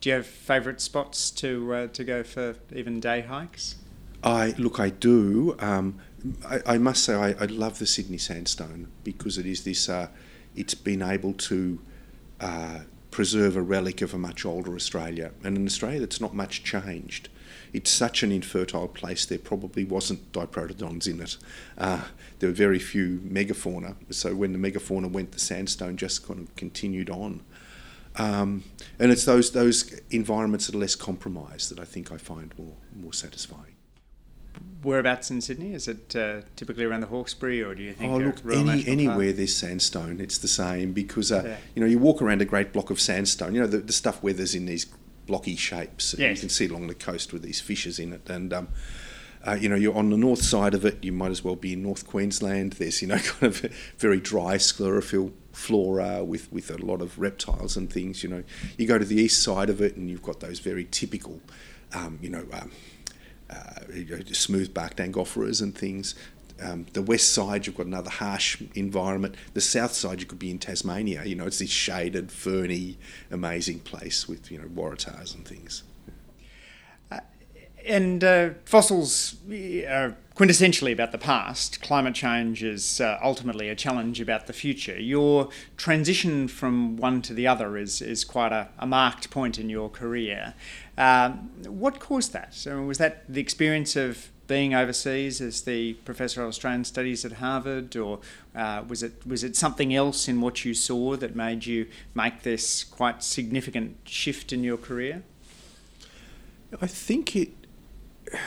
[0.00, 3.76] Do you have favourite spots to uh, to go for even day hikes?
[4.22, 5.56] I look, I do.
[5.60, 6.00] Um,
[6.46, 9.88] I, I, must say, I, I, love the Sydney sandstone because it is this.
[9.88, 10.08] Uh,
[10.56, 11.80] it's been able to
[12.44, 12.80] uh,
[13.10, 15.30] preserve a relic of a much older Australia.
[15.42, 17.30] And in Australia, it's not much changed.
[17.72, 21.38] It's such an infertile place, there probably wasn't diprotodons in it.
[21.78, 22.02] Uh,
[22.38, 26.54] there were very few megafauna, so when the megafauna went, the sandstone just kind of
[26.54, 27.40] continued on.
[28.16, 28.62] Um,
[28.98, 32.74] and it's those, those environments that are less compromised that I think I find more,
[32.94, 33.73] more satisfying
[34.82, 35.72] whereabouts in Sydney?
[35.72, 38.12] Is it uh, typically around the Hawkesbury, or do you think?
[38.12, 39.36] Oh, look, any, anywhere Park?
[39.36, 41.56] there's sandstone, it's the same because uh, yeah.
[41.74, 43.54] you know you walk around a great block of sandstone.
[43.54, 44.86] You know the, the stuff weathers in these
[45.26, 46.14] blocky shapes.
[46.18, 46.36] Yes.
[46.36, 48.68] You can see along the coast with these fissures in it, and um,
[49.46, 51.02] uh, you know you're on the north side of it.
[51.02, 52.74] You might as well be in North Queensland.
[52.74, 53.60] There's you know kind of
[53.98, 58.22] very dry sclerophyll flora with with a lot of reptiles and things.
[58.22, 58.44] You know
[58.76, 61.40] you go to the east side of it, and you've got those very typical,
[61.92, 62.46] um, you know.
[62.52, 62.70] Um,
[63.50, 63.80] uh,
[64.32, 66.14] smooth barked angophoras and things.
[66.62, 69.34] Um, the west side, you've got another harsh environment.
[69.54, 71.24] The south side, you could be in Tasmania.
[71.24, 72.96] You know, it's this shaded, ferny,
[73.30, 75.82] amazing place with you know waratahs and things.
[77.10, 77.20] Uh,
[77.84, 81.80] and uh, fossils are quintessentially about the past.
[81.80, 85.00] Climate change is uh, ultimately a challenge about the future.
[85.00, 89.68] Your transition from one to the other is is quite a, a marked point in
[89.68, 90.54] your career.
[90.98, 92.54] Um, what caused that?
[92.54, 97.32] So was that the experience of being overseas as the professor of Australian Studies at
[97.32, 98.20] Harvard, or
[98.54, 102.42] uh, was it was it something else in what you saw that made you make
[102.42, 105.22] this quite significant shift in your career?
[106.80, 107.52] I think it.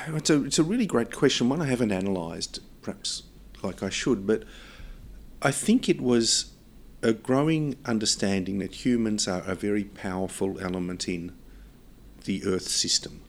[0.08, 1.50] It's a it's a really great question.
[1.50, 3.24] One I haven't analysed, perhaps
[3.64, 4.44] like I should, but
[5.42, 6.52] I think it was
[7.04, 11.36] a growing understanding that humans are a very powerful element in
[12.26, 13.22] the Earth system.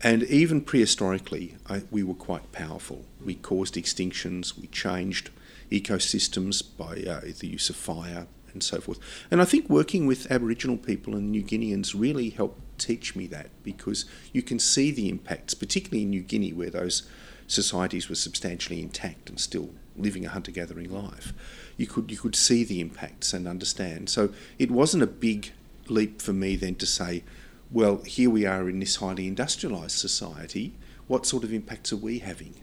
[0.00, 3.04] And even prehistorically, I, we were quite powerful.
[3.24, 5.30] We caused extinctions, we changed
[5.70, 8.98] ecosystems by uh, the use of fire and so forth.
[9.30, 13.48] And I think working with Aboriginal people and New Guineans really helped teach me that
[13.62, 17.08] because you can see the impacts, particularly in New Guinea, where those
[17.46, 21.32] societies were substantially intact and still living a hunter gathering life.
[21.76, 24.10] You could, you could see the impacts and understand.
[24.10, 25.52] So it wasn't a big
[25.88, 27.24] leap for me then to say,
[27.70, 30.74] well, here we are in this highly industrialised society.
[31.06, 32.54] What sort of impacts are we having?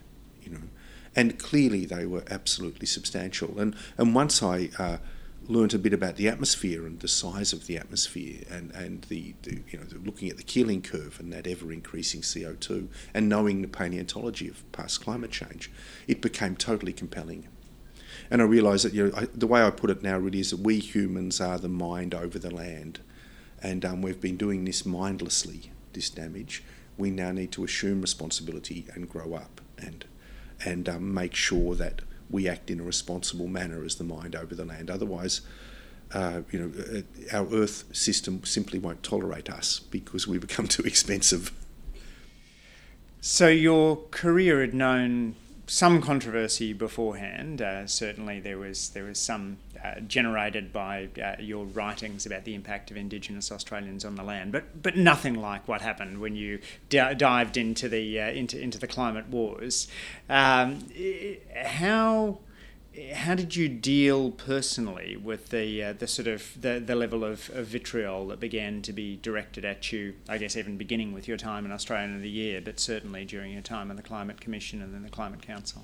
[0.44, 0.62] You know,
[1.16, 3.60] and clearly they were absolutely substantial.
[3.60, 4.98] And and once I uh,
[5.48, 9.36] learnt a bit about the atmosphere and the size of the atmosphere, and and the,
[9.44, 12.90] the you know the, looking at the Keeling curve and that ever increasing CO two,
[13.14, 15.72] and knowing the paleontology of past climate change,
[16.08, 17.48] it became totally compelling.
[18.32, 20.52] And I realised that you know I, the way I put it now really is
[20.52, 23.00] that we humans are the mind over the land
[23.66, 26.64] and um, we've been doing this mindlessly, this damage.
[26.98, 30.06] We now need to assume responsibility and grow up and
[30.64, 34.56] and um, make sure that we act in a responsible manner as the mind over
[34.56, 34.90] the land.
[34.90, 35.42] Otherwise,
[36.14, 40.84] uh, you know, uh, our Earth system simply won't tolerate us because we become too
[40.84, 41.52] expensive.
[43.22, 45.36] So your career had known
[45.68, 47.62] some controversy beforehand.
[47.62, 52.56] Uh, certainly, there was there was some uh, generated by uh, your writings about the
[52.56, 56.60] impact of Indigenous Australians on the land, but but nothing like what happened when you
[56.90, 59.88] d- dived into the uh, into into the climate wars.
[60.30, 60.86] Um,
[61.56, 62.40] how
[63.14, 67.50] how did you deal personally with the uh, the sort of the, the level of,
[67.54, 70.16] of, vitriol that began to be directed at you?
[70.30, 73.52] I guess even beginning with your time in Australian of the Year, but certainly during
[73.52, 75.84] your time in the Climate Commission and then the Climate Council.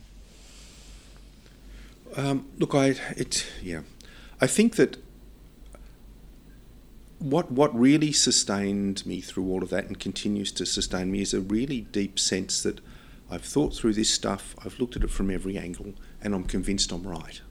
[2.15, 3.81] Um, look, I it yeah,
[4.39, 4.97] I think that
[7.19, 11.33] what what really sustained me through all of that and continues to sustain me is
[11.33, 12.79] a really deep sense that
[13.29, 16.91] I've thought through this stuff, I've looked at it from every angle, and I'm convinced
[16.91, 17.41] I'm right.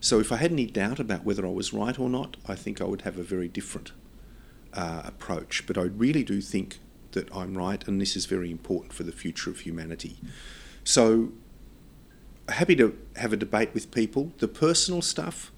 [0.00, 2.80] So if I had any doubt about whether I was right or not, I think
[2.80, 3.92] I would have a very different
[4.72, 5.66] uh, approach.
[5.66, 6.78] But I really do think
[7.12, 10.18] that I'm right, and this is very important for the future of humanity.
[10.84, 11.32] So
[12.48, 14.32] happy to have a debate with people.
[14.38, 15.50] The personal stuff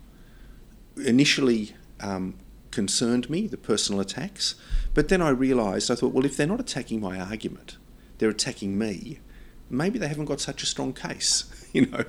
[0.96, 2.38] initially um,
[2.70, 4.55] concerned me, the personal attacks,
[4.94, 7.76] but then I realised I thought, well, if they're not attacking my argument,
[8.18, 9.20] they're attacking me
[9.70, 12.05] maybe they haven't got such a strong case, you know.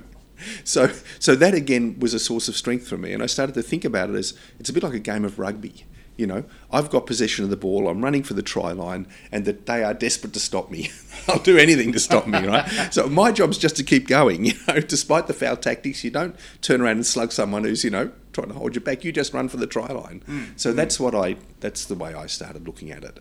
[0.64, 3.62] So, so that again was a source of strength for me, and I started to
[3.62, 5.84] think about it as it's a bit like a game of rugby.
[6.16, 9.46] You know, I've got possession of the ball, I'm running for the try line, and
[9.46, 10.90] that they are desperate to stop me.
[11.28, 12.68] I'll do anything to stop me, right?
[12.92, 14.44] so my job's just to keep going.
[14.52, 17.90] You know, despite the foul tactics, you don't turn around and slug someone who's you
[17.90, 19.04] know trying to hold you back.
[19.04, 20.22] You just run for the try line.
[20.28, 20.58] Mm.
[20.60, 20.76] So mm.
[20.76, 21.36] that's what I.
[21.60, 23.18] That's the way I started looking at it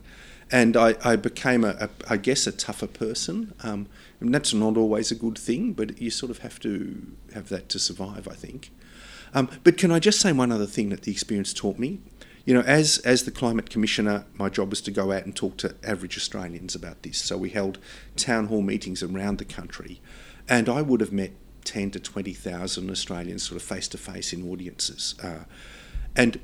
[0.52, 3.54] and I, I became a, a, I guess, a tougher person.
[3.64, 3.88] Um,
[4.20, 7.70] and that's not always a good thing, but you sort of have to have that
[7.70, 8.72] to survive, I think.
[9.34, 12.00] Um, but can I just say one other thing that the experience taught me?
[12.44, 15.58] You know, as as the climate commissioner, my job was to go out and talk
[15.58, 17.20] to average Australians about this.
[17.20, 17.78] So we held
[18.18, 20.02] town hall meetings around the country,
[20.50, 21.32] and I would have met
[21.64, 25.46] ten to twenty thousand Australians, sort of face to face in audiences, uh,
[26.16, 26.40] and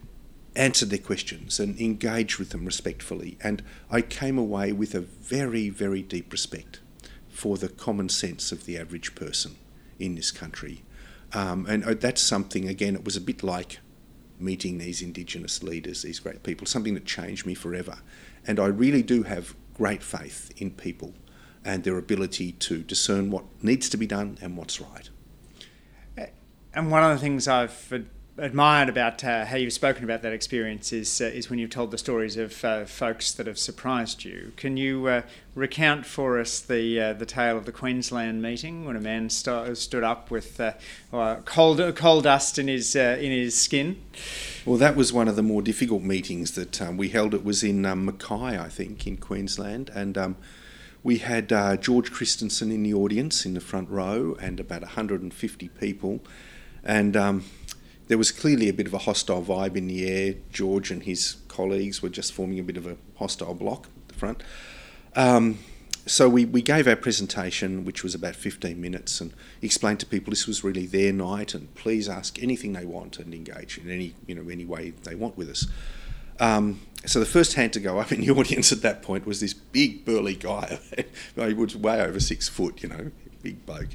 [0.56, 3.38] answered their questions and engaged with them respectfully.
[3.44, 6.80] And I came away with a very, very deep respect
[7.30, 9.56] for the common sense of the average person
[10.00, 10.84] in this country.
[11.34, 13.80] Um, and uh, that's something, again, it was a bit like
[14.40, 18.00] meeting these Indigenous leaders, these great people, something that changed me forever.
[18.48, 21.14] And I really do have great faith in people
[21.68, 25.10] and their ability to discern what needs to be done and what's right.
[26.74, 30.94] And one of the things I've admired about uh, how you've spoken about that experience
[30.94, 34.54] is uh, is when you've told the stories of uh, folks that have surprised you.
[34.58, 35.22] Can you uh,
[35.56, 39.76] recount for us the uh, the tale of the Queensland meeting when a man st-
[39.76, 40.74] stood up with uh,
[41.46, 44.00] coal coal dust in his in his skin?
[44.66, 47.34] Well, that was one of the more difficult meetings that um, we held.
[47.34, 50.18] It was in um, Mackay, I think, in Queensland, and.
[50.18, 50.38] Um,
[51.04, 51.50] we had
[51.82, 56.20] George Christensen in the audience in the front row and about 150 people.
[56.84, 57.44] And um,
[58.08, 60.36] there was clearly a bit of a hostile vibe in the air.
[60.52, 64.14] George and his colleagues were just forming a bit of a hostile block at the
[64.14, 64.44] front.
[65.16, 65.60] Um,
[66.06, 70.32] so we, we gave our presentation, which was about 15 minutes, and explained to people
[70.32, 74.16] this was really their night, and please ask anything they want and engage in any
[74.26, 75.68] you know any way they want with us.
[76.40, 79.40] Um, so the first hand to go up in the audience at that point was
[79.40, 80.80] this big burly guy.
[81.36, 83.90] he was way over six foot, you know, big bloke.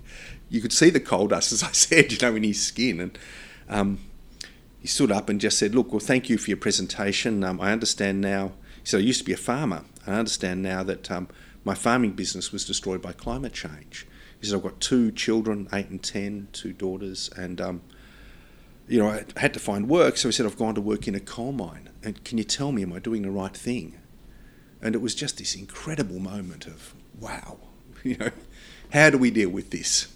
[0.48, 3.18] You could see the coal dust, as I said, you know, in his skin, and
[3.68, 3.98] um,
[4.80, 7.44] he stood up and just said, Look, well, thank you for your presentation.
[7.44, 8.52] Um, I understand now.
[8.80, 9.84] He said, I used to be a farmer.
[10.06, 11.28] I understand now that um,
[11.64, 14.06] my farming business was destroyed by climate change.
[14.40, 17.82] He said, I've got two children, eight and ten, two daughters, and um,
[18.88, 20.16] you know, I had to find work.
[20.16, 21.88] So he said, I've gone to work in a coal mine.
[22.04, 23.98] And can you tell me, am I doing the right thing?
[24.80, 27.58] And it was just this incredible moment of, wow,
[28.02, 28.30] you know,
[28.92, 30.12] how do we deal with this?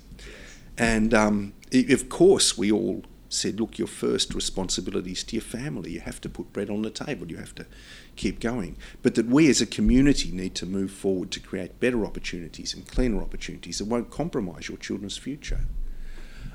[0.77, 5.93] And um, of course, we all said, look, your first responsibility is to your family.
[5.93, 7.31] You have to put bread on the table.
[7.31, 7.67] You have to
[8.15, 8.77] keep going.
[9.03, 12.87] But that we as a community need to move forward to create better opportunities and
[12.87, 15.61] cleaner opportunities that won't compromise your children's future.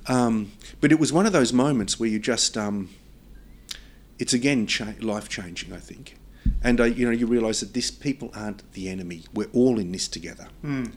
[0.08, 2.89] Um, but it was one of those moments where you just, um,
[4.22, 6.15] it's again cha- life changing, I think.
[6.63, 9.24] And uh, you know, you realise that this people aren't the enemy.
[9.34, 10.93] We're all in this together, mm.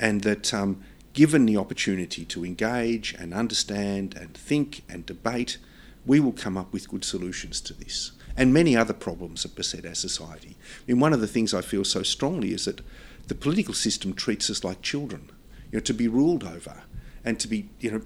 [0.00, 5.58] and that um, given the opportunity to engage and understand and think and debate,
[6.04, 9.86] we will come up with good solutions to this and many other problems that beset
[9.86, 10.56] our society.
[10.80, 12.80] I mean, one of the things I feel so strongly is that
[13.28, 15.30] the political system treats us like children,
[15.70, 16.82] you know, to be ruled over
[17.24, 18.00] and to be, you know,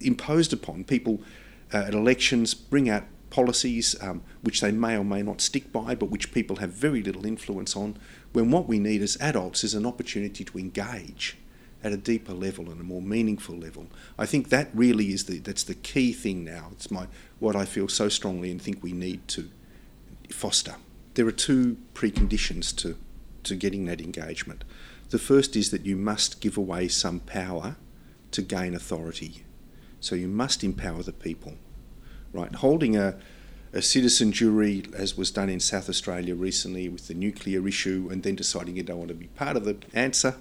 [0.00, 0.84] imposed upon.
[0.84, 1.22] People
[1.72, 3.04] uh, at elections bring out
[3.34, 7.02] policies um, which they may or may not stick by, but which people have very
[7.02, 7.98] little influence on,
[8.32, 11.36] when what we need as adults is an opportunity to engage
[11.82, 13.88] at a deeper level and a more meaningful level.
[14.16, 16.68] I think that really is the that's the key thing now.
[16.70, 17.08] It's my
[17.40, 19.50] what I feel so strongly and think we need to
[20.30, 20.76] foster.
[21.14, 22.96] There are two preconditions to
[23.42, 24.62] to getting that engagement.
[25.10, 27.76] The first is that you must give away some power
[28.30, 29.42] to gain authority.
[29.98, 31.54] So you must empower the people.
[32.34, 32.54] Right?
[32.54, 33.16] Holding a
[33.74, 38.22] a citizen jury, as was done in South Australia recently with the nuclear issue, and
[38.22, 40.36] then deciding you don't want to be part of the answer,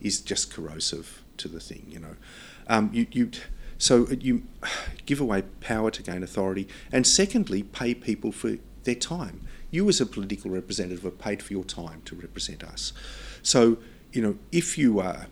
[0.00, 1.84] is just corrosive to the thing.
[1.88, 2.16] You know,
[2.66, 3.30] um, you, you
[3.76, 4.44] so you
[5.04, 9.42] give away power to gain authority, and secondly, pay people for their time.
[9.70, 12.94] You, as a political representative, are paid for your time to represent us.
[13.42, 13.76] So,
[14.12, 15.26] you know, if you are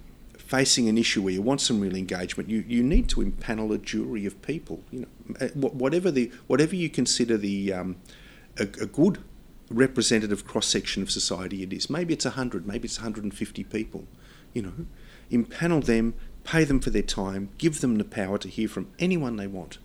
[0.47, 3.79] facing an issue where you want some real engagement, you, you need to impanel a
[3.79, 4.81] jury of people.
[4.93, 7.97] You know, uh, whatever the whatever you consider the um,
[8.59, 9.19] a, a, good
[9.71, 11.91] representative cross section of society it is.
[11.91, 14.07] Maybe it's hundred, maybe it's 150 people.
[14.55, 14.73] You know,
[15.31, 19.37] impanel them, pay them for their time, give them the power to hear from anyone
[19.37, 19.79] they want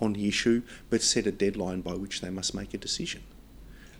[0.00, 3.22] on the issue, but set a deadline by which they must make a decision.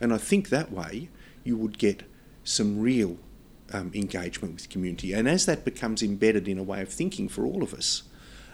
[0.01, 1.09] And I think that way
[1.45, 2.03] you would get
[2.45, 3.19] some real
[3.73, 5.13] um, engagement with community.
[5.13, 8.03] And as that becomes embedded in a way of thinking for all of us,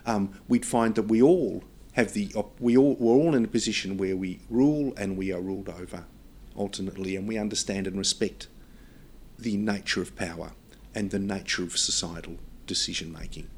[0.06, 3.96] um, we'd find that we all have the we all we're all in a position
[3.96, 6.04] where we rule and we are ruled over,
[6.56, 8.48] ultimately, and we understand and respect
[9.38, 10.52] the nature of power
[10.94, 12.36] and the nature of societal
[12.66, 13.48] decision making.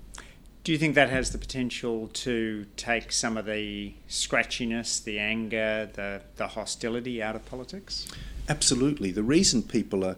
[0.64, 5.88] Do you think that has the potential to take some of the scratchiness, the anger,
[5.92, 8.08] the, the hostility out of politics?
[8.48, 9.12] Absolutely.
[9.12, 10.16] The reason people are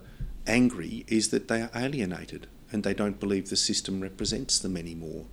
[0.48, 5.26] angry is that they are alienated and they don't believe the system represents them anymore.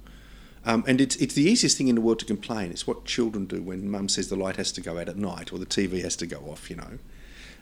[0.66, 2.72] Um, and it's, it's the easiest thing in the world to complain.
[2.72, 5.54] It's what children do when mum says the light has to go out at night
[5.54, 7.00] or the TV has to go off, you know.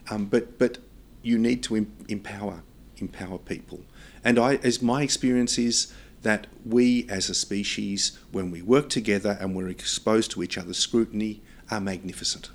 [0.10, 0.78] Um, but, but
[1.22, 2.64] you need to em- empower,
[2.98, 3.82] empower people.
[4.24, 9.38] And I, as my experience is that we as a species, when we work together
[9.42, 12.50] and we're exposed to each other's scrutiny, are magnificent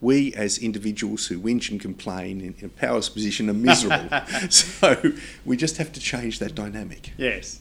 [0.00, 4.08] we as individuals who whinge and complain in, in a powerless position are miserable.
[4.50, 5.12] so
[5.44, 7.12] we just have to change that dynamic.
[7.16, 7.60] Yes.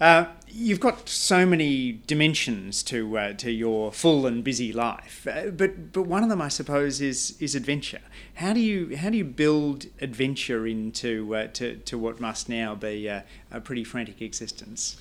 [0.00, 5.46] Uh, you've got so many dimensions to uh, to your full and busy life, uh,
[5.50, 8.00] but but one of them, I suppose, is is adventure.
[8.34, 12.74] How do you how do you build adventure into uh, to to what must now
[12.74, 13.24] be a
[13.62, 15.00] pretty frantic existence?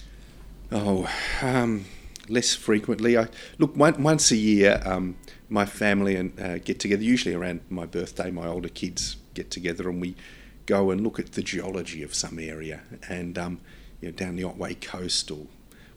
[0.72, 1.10] Oh,
[1.42, 1.86] um,
[2.32, 3.18] less frequently.
[3.18, 3.28] I
[3.58, 4.82] look one, once a year.
[4.86, 5.16] Um,
[5.52, 7.04] my family and uh, get together.
[7.04, 10.16] Usually around my birthday, my older kids get together and we
[10.66, 13.60] go and look at the geology of some area and um,
[14.00, 15.48] you know, down the Otway coast or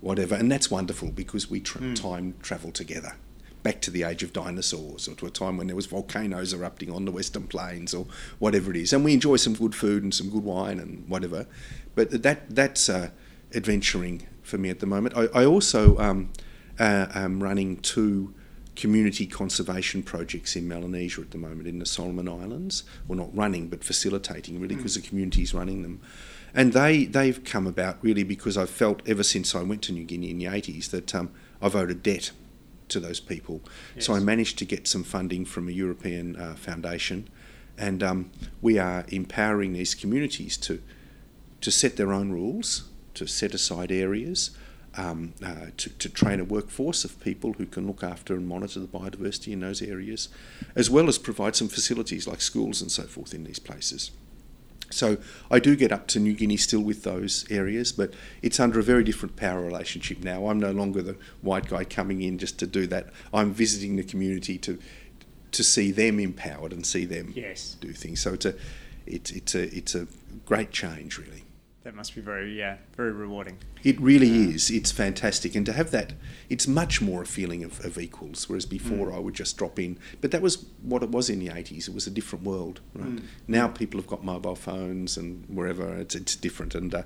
[0.01, 0.35] whatever.
[0.35, 1.95] And that's wonderful because we tra- mm.
[1.95, 3.15] time travel together
[3.63, 6.91] back to the age of dinosaurs or to a time when there was volcanoes erupting
[6.91, 8.07] on the western plains or
[8.39, 8.93] whatever it is.
[8.93, 11.47] And we enjoy some good food and some good wine and whatever.
[11.95, 13.11] But that that's uh,
[13.55, 15.17] adventuring for me at the moment.
[15.17, 16.31] I, I also um,
[16.79, 18.35] uh, am running two
[18.77, 22.85] community conservation projects in Melanesia at the moment in the Solomon Islands.
[23.07, 25.03] Well, not running, but facilitating really because mm.
[25.03, 26.01] the community is running them.
[26.55, 30.05] And they, they've come about really because I've felt ever since I went to New
[30.05, 31.31] Guinea in the 80s that um,
[31.61, 32.31] I've owed a debt
[32.89, 33.61] to those people.
[33.95, 34.07] Yes.
[34.07, 37.29] So I managed to get some funding from a European uh, foundation,
[37.77, 38.31] and um,
[38.61, 40.81] we are empowering these communities to,
[41.61, 44.51] to set their own rules, to set aside areas,
[44.97, 48.79] um, uh, to, to, train a workforce of people who can look after and monitor
[48.79, 50.29] the biodiversity in those areas,
[50.77, 54.13] as well as provide some facilities like schools and so forth in these places.
[54.91, 55.17] So
[55.51, 58.83] I do get up to New Guinea still with those areas, but it's under a
[58.83, 60.47] very different power relationship now.
[60.47, 63.09] I'm no longer the white guy coming in just to do that.
[63.33, 64.79] I'm visiting the community to
[65.53, 67.77] to see them empowered and see them yes.
[67.81, 68.21] do things.
[68.21, 68.55] So it's a
[69.07, 70.07] it's it's a it's a
[70.47, 71.45] great change really
[71.85, 73.59] that must be very yeah very rewarding.
[73.83, 74.71] It really is.
[74.71, 75.55] It's fantastic.
[75.55, 76.15] And to have that
[76.49, 79.15] it's much more a feeling of, of equals whereas before mm.
[79.15, 79.99] i would just drop in.
[80.21, 83.17] But that was what it was in the 80s it was a different world right?
[83.17, 83.23] Mm.
[83.47, 85.95] now people have got mobile phones and wherever.
[85.95, 86.75] It's, it's different.
[86.75, 87.03] And uh,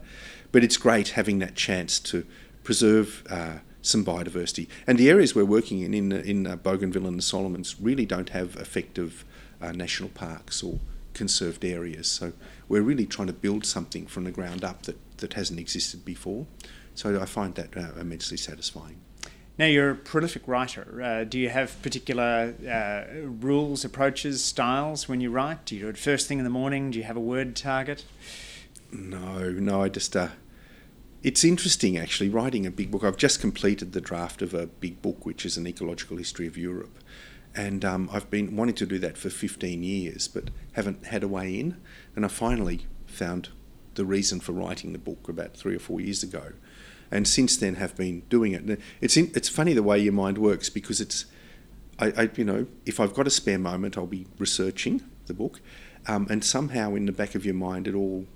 [0.53, 2.25] but it's great having that chance to
[2.63, 4.69] preserve uh, some biodiversity.
[4.87, 8.31] And the areas we're working in in, in uh, bougainville and the solomons really don't
[8.31, 9.25] have effective
[9.61, 10.79] uh, national parks or
[11.15, 12.09] conserved areas.
[12.09, 12.33] So
[12.69, 16.47] we're really trying to build something from the ground up that, that hasn't existed before.
[16.95, 19.01] So I find that uh, immensely satisfying.
[19.57, 21.03] Now, you're a prolific writer.
[21.03, 25.65] Uh, do you have particular uh, rules, approaches, styles when you write?
[25.65, 26.93] Do you do it first thing in the morning?
[26.93, 28.05] Do you have a word target?
[28.93, 30.17] No, no, I just.
[30.17, 30.29] Uh,
[31.25, 33.03] it's interesting actually writing a big book.
[33.03, 36.57] I've just completed the draft of a big book, which is an ecological history of
[36.57, 36.97] Europe
[37.59, 41.29] and um, I've been wanting to do that for 15 years, but haven't had a
[41.29, 41.77] way in.
[42.19, 43.51] And I finally found
[43.95, 46.51] the reason for writing the book about three or four years ago,
[47.13, 48.81] and since then have been doing it.
[49.01, 51.27] It's in, it's funny the way your mind works because it's,
[52.01, 55.61] I, I you know if I've got a spare moment, I'll be researching the book,
[56.09, 58.27] um, and somehow in the back of your mind it all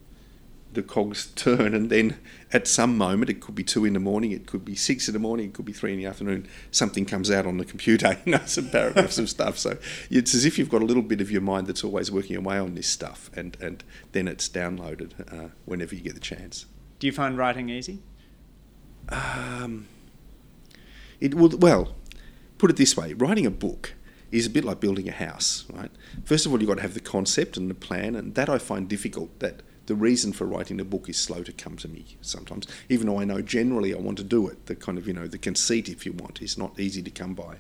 [0.74, 2.18] the cogs turn, and then
[2.52, 5.14] at some moment, it could be two in the morning, it could be six in
[5.14, 8.18] the morning, it could be three in the afternoon, something comes out on the computer,
[8.24, 9.58] you know, some paragraphs of stuff.
[9.58, 9.78] So
[10.10, 12.58] it's as if you've got a little bit of your mind that's always working away
[12.58, 16.66] on this stuff, and, and then it's downloaded uh, whenever you get the chance.
[16.98, 18.02] Do you find writing easy?
[19.08, 19.88] Um,
[21.20, 21.94] it will, well,
[22.58, 23.94] put it this way writing a book
[24.30, 25.90] is a bit like building a house, right?
[26.24, 28.58] First of all, you've got to have the concept and the plan, and that I
[28.58, 29.38] find difficult.
[29.40, 33.06] That the reason for writing the book is slow to come to me sometimes, even
[33.06, 34.66] though I know generally I want to do it.
[34.66, 37.34] The kind of, you know, the conceit, if you want, is not easy to come
[37.34, 37.56] by.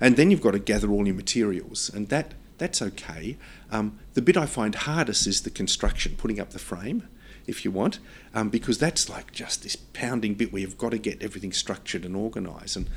[0.00, 3.36] And then you've got to gather all your materials, and that that's okay.
[3.70, 7.08] Um, the bit I find hardest is the construction, putting up the frame,
[7.46, 7.98] if you want,
[8.34, 12.04] um, because that's like just this pounding bit where you've got to get everything structured
[12.04, 12.76] and organised.
[12.76, 12.88] And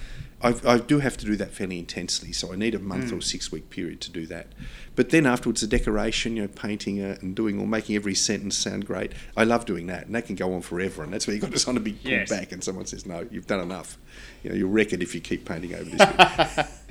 [0.42, 3.18] I've, I do have to do that fairly intensely, so I need a month mm.
[3.18, 4.48] or six week period to do that.
[4.96, 8.58] But then afterwards, the decoration, you know, painting it and doing or making every sentence
[8.58, 9.14] sound great.
[9.36, 11.04] I love doing that, and that can go on forever.
[11.04, 12.30] And that's where you've got to sort of be pulled yes.
[12.30, 13.98] back, and someone says, "No, you've done enough.
[14.44, 16.68] You know, you'll wreck it if you keep painting over this."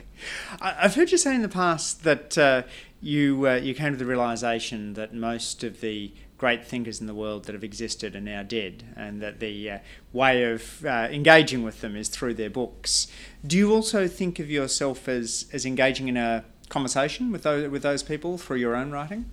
[0.61, 2.63] I've heard you say in the past that uh,
[3.01, 6.13] you uh, you came to the realization that most of the
[6.45, 9.79] great thinkers in the world that have existed are now dead, and that the uh,
[10.13, 13.09] way of uh, engaging with them is through their books.
[13.47, 17.83] Do you also think of yourself as, as engaging in a conversation with those, with
[17.83, 19.25] those people through your own writing?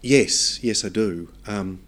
[0.00, 1.28] Yes, yes, I do.
[1.46, 1.80] Um,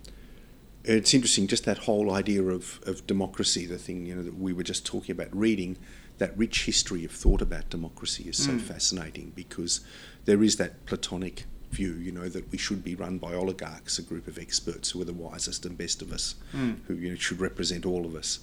[0.85, 4.53] it's interesting, just that whole idea of, of democracy, the thing you know that we
[4.53, 5.79] were just talking about, reading
[6.19, 8.61] that rich history of thought about democracy is so mm.
[8.61, 9.81] fascinating because
[10.27, 14.03] there is that Platonic view, you know, that we should be run by oligarchs, a
[14.03, 16.77] group of experts who are the wisest and best of us, mm.
[16.87, 18.41] who you know, should represent all of us.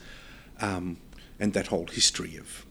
[0.59, 0.97] Um,
[1.39, 2.65] and that whole history of,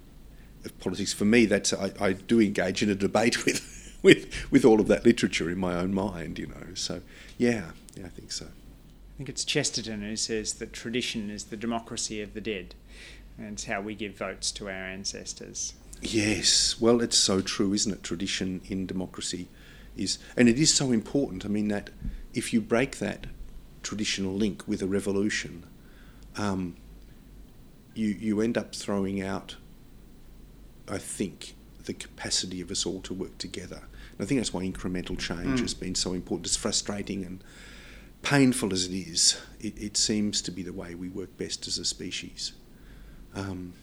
[0.65, 4.65] of politics, for me, that's I, I do engage in a debate with, with, with
[4.65, 6.75] all of that literature in my own mind, you know.
[6.75, 7.03] So,
[7.39, 8.47] yeah, yeah, I think so.
[8.47, 12.75] I think it's Chesterton who says that tradition is the democracy of the dead,
[13.39, 15.75] and it's how we give votes to our ancestors.
[16.03, 18.03] Yes, well, it's so true, isn't it?
[18.03, 19.49] Tradition in democracy
[19.97, 21.45] is, and it is so important.
[21.45, 21.91] I mean, that
[22.35, 23.27] if you break that
[23.83, 25.65] traditional link with a revolution,
[26.37, 26.77] um,
[27.95, 29.57] you you end up throwing out,
[30.89, 33.83] I think, the capacity of us all to work together.
[34.13, 35.61] And I think that's why incremental change mm.
[35.61, 36.47] has been so important.
[36.47, 37.43] As frustrating and
[38.23, 41.79] painful as it is, it, it seems to be the way we work best as
[41.79, 42.53] a species.
[43.35, 43.75] Um,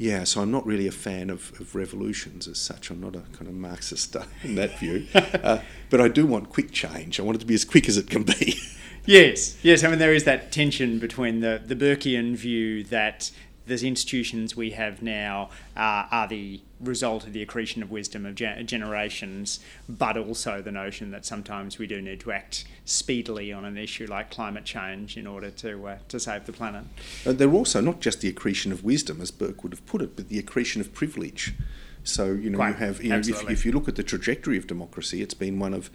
[0.00, 2.88] yeah, so I'm not really a fan of, of revolutions as such.
[2.88, 5.06] I'm not a kind of Marxist uh, in that view.
[5.14, 7.20] uh, but I do want quick change.
[7.20, 8.58] I want it to be as quick as it can be.
[9.04, 9.84] yes, yes.
[9.84, 13.30] I mean, there is that tension between the, the Burkean view that
[13.78, 18.34] the institutions we have now uh, are the result of the accretion of wisdom of
[18.34, 23.64] ge- generations, but also the notion that sometimes we do need to act speedily on
[23.64, 26.84] an issue like climate change in order to uh, to save the planet.
[27.24, 30.16] Uh, they're also not just the accretion of wisdom, as Burke would have put it,
[30.16, 31.54] but the accretion of privilege.
[32.02, 34.56] So you know Quite, you have you know, if, if, you look at the trajectory
[34.56, 35.90] of democracy, it's been one of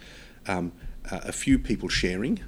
[0.46, 0.72] um,
[1.10, 2.40] a few people sharing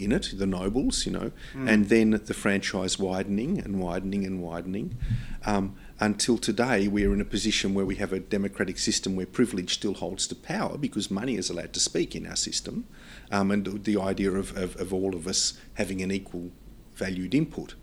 [0.00, 1.68] in it, the nobles, you know, mm.
[1.68, 4.96] and then the franchise widening and widening and widening.
[5.44, 9.74] Um, until today, we're in a position where we have a democratic system where privilege
[9.74, 12.86] still holds the power because money is allowed to speak in our system.
[13.30, 16.50] Um, and the idea of, of, of all of us having an equal
[16.94, 17.74] valued input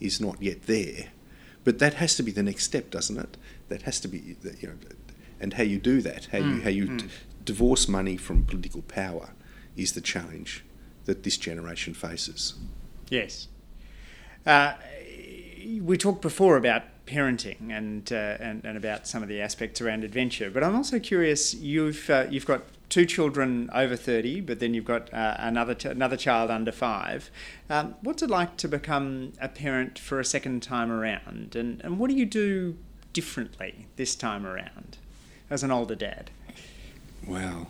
[0.00, 1.08] is not yet there.
[1.64, 3.36] But that has to be the next step, doesn't it?
[3.68, 4.74] That has to be, you know,
[5.40, 6.56] and how you do that, how mm.
[6.56, 6.98] you how you mm.
[7.00, 7.08] d-
[7.44, 9.30] divorce money from political power,
[9.76, 10.64] is the challenge
[11.06, 12.54] that this generation faces.
[13.08, 13.48] Yes.
[14.44, 14.74] Uh,
[15.80, 20.04] we talked before about parenting and, uh, and and about some of the aspects around
[20.04, 21.54] adventure, but I'm also curious.
[21.54, 25.88] You've uh, you've got two children over thirty, but then you've got uh, another t-
[25.88, 27.30] another child under five.
[27.70, 31.98] Um, what's it like to become a parent for a second time around, and and
[31.98, 32.76] what do you do
[33.12, 34.98] differently this time around
[35.48, 36.30] as an older dad?
[37.26, 37.68] Wow,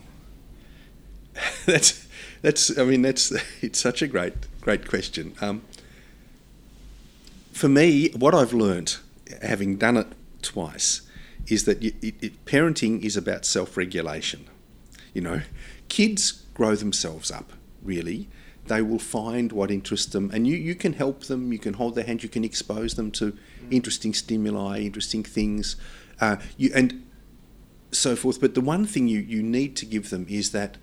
[1.66, 2.06] that's
[2.42, 3.32] that's I mean that's
[3.62, 5.34] it's such a great great question.
[5.40, 5.62] Um,
[7.52, 9.00] for me, what I've learnt,
[9.40, 10.08] having done it
[10.42, 11.00] twice,
[11.46, 14.46] is that it, it, parenting is about self-regulation.
[15.14, 15.40] You know,
[15.88, 17.54] kids grow themselves up.
[17.82, 18.28] Really,
[18.66, 21.52] they will find what interests them, and you you can help them.
[21.52, 22.22] You can hold their hand.
[22.22, 23.36] You can expose them to
[23.70, 25.76] interesting stimuli, interesting things.
[26.20, 27.06] Uh, you and
[27.92, 28.40] so forth.
[28.40, 30.76] But the one thing you, you need to give them is that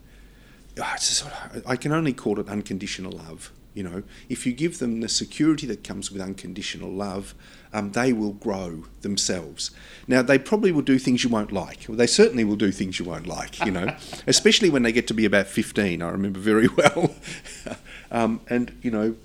[0.97, 3.51] sort of, I can only call it unconditional love.
[3.73, 7.33] You know, if you give them the security that comes with unconditional love,
[7.73, 9.71] um, they will grow themselves.
[10.07, 11.85] Now, they probably will do things you won't like.
[11.87, 13.95] Well, they certainly will do things you won't like, you know,
[14.27, 16.03] especially when they get to be about 15.
[16.03, 17.15] I remember very well.
[18.11, 19.15] um, and, you know,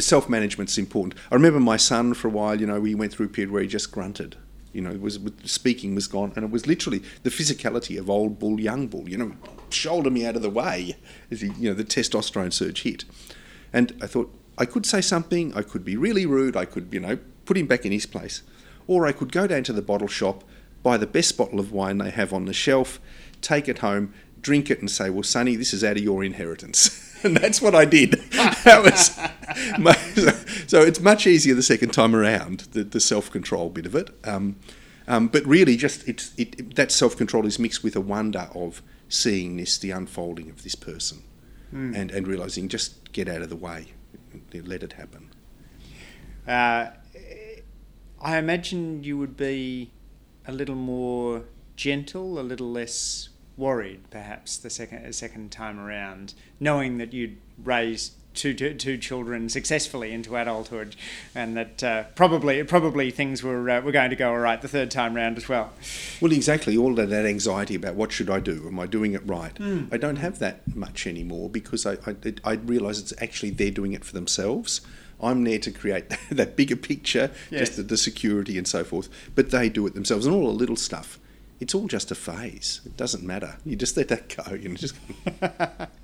[0.00, 1.18] self management's important.
[1.30, 3.62] I remember my son for a while, you know, we went through a period where
[3.62, 4.36] he just grunted.
[4.72, 8.58] You know, was speaking was gone, and it was literally the physicality of old bull,
[8.58, 9.08] young bull.
[9.08, 9.32] You know,
[9.72, 10.96] shoulder me out of the way
[11.30, 13.04] as he, you know, the testosterone surge hit.
[13.72, 17.00] And I thought, I could say something, I could be really rude, I could, you
[17.00, 18.42] know, put him back in his place.
[18.86, 20.44] Or I could go down to the bottle shop,
[20.82, 23.00] buy the best bottle of wine they have on the shelf,
[23.40, 27.18] take it home, drink it, and say, Well, Sonny, this is out of your inheritance.
[27.24, 28.12] and that's what I did.
[28.64, 29.18] that was
[29.78, 29.94] my,
[30.66, 34.10] so it's much easier the second time around, the, the self control bit of it.
[34.24, 34.56] Um,
[35.06, 38.82] um, but really, just it's, it, that self control is mixed with a wonder of
[39.14, 41.22] seeing this, the unfolding of this person,
[41.72, 41.94] mm.
[41.94, 43.92] and, and realizing just get out of the way,
[44.52, 45.30] let it happen.
[46.46, 46.90] Uh,
[48.20, 49.92] I imagine you would be
[50.46, 51.44] a little more
[51.76, 58.14] gentle, a little less worried, perhaps the second second time around, knowing that you'd raised
[58.34, 60.96] two, two, two children successfully into adulthood,
[61.34, 64.68] and that uh, probably probably things were uh, were going to go all right the
[64.68, 65.72] third time round as well.
[66.20, 66.76] Well, exactly.
[66.76, 68.64] All of that anxiety about what should I do?
[68.66, 69.54] Am I doing it right?
[69.54, 69.92] Mm.
[69.92, 73.92] I don't have that much anymore because I I, I realise it's actually they're doing
[73.92, 74.80] it for themselves.
[75.22, 77.60] I'm there to create that bigger picture, yes.
[77.60, 79.08] just the, the security and so forth.
[79.34, 81.18] But they do it themselves, and all the little stuff.
[81.60, 82.80] It's all just a phase.
[82.84, 83.56] It doesn't matter.
[83.64, 84.54] You just let that go.
[84.54, 84.96] You know, just.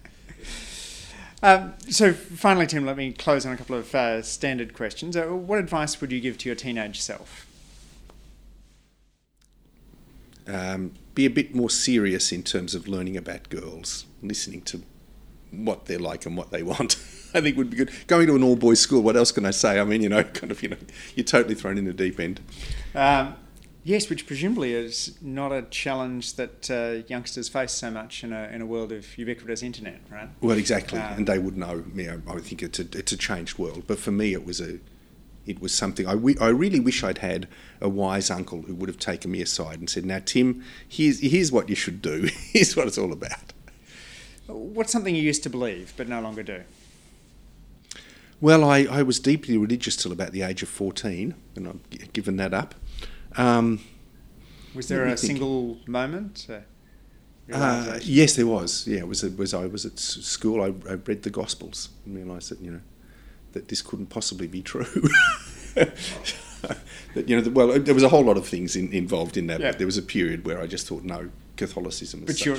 [1.42, 5.16] Um, so finally, Tim, let me close on a couple of uh, standard questions.
[5.16, 7.46] Uh, what advice would you give to your teenage self?
[10.46, 14.82] Um, be a bit more serious in terms of learning about girls, listening to
[15.50, 16.96] what they're like and what they want.
[17.32, 17.90] I think would be good.
[18.06, 19.78] Going to an all boys school, what else can I say?
[19.78, 20.76] I mean, you know, kind of, you know,
[21.14, 22.40] you're totally thrown in the deep end.
[22.94, 23.36] Um,
[23.82, 28.44] Yes, which presumably is not a challenge that uh, youngsters face so much in a,
[28.52, 30.28] in a world of ubiquitous internet, right?
[30.42, 31.84] Well, exactly, um, and they would know.
[31.94, 34.60] You know, I think it's a it's a changed world, but for me, it was
[34.60, 34.80] a
[35.46, 37.48] it was something I, I really wish I'd had
[37.80, 41.50] a wise uncle who would have taken me aside and said, "Now, Tim, here's here's
[41.50, 42.28] what you should do.
[42.52, 43.54] here's what it's all about."
[44.46, 46.62] What's something you used to believe but no longer do?
[48.40, 52.36] Well, I, I was deeply religious till about the age of 14, and I've given
[52.36, 52.74] that up.
[53.36, 53.80] Um,
[54.74, 56.46] was there a single moment?
[57.52, 58.86] Uh, yes, there was.
[58.86, 59.24] Yeah, it was.
[59.24, 60.62] It was I was at school.
[60.62, 62.80] I, I read the Gospels and realised that you know
[63.52, 64.84] that this couldn't possibly be true.
[65.74, 69.60] that you know, well, there was a whole lot of things in, involved in that.
[69.60, 69.70] Yeah.
[69.70, 72.24] But there was a period where I just thought, no, Catholicism.
[72.26, 72.58] but your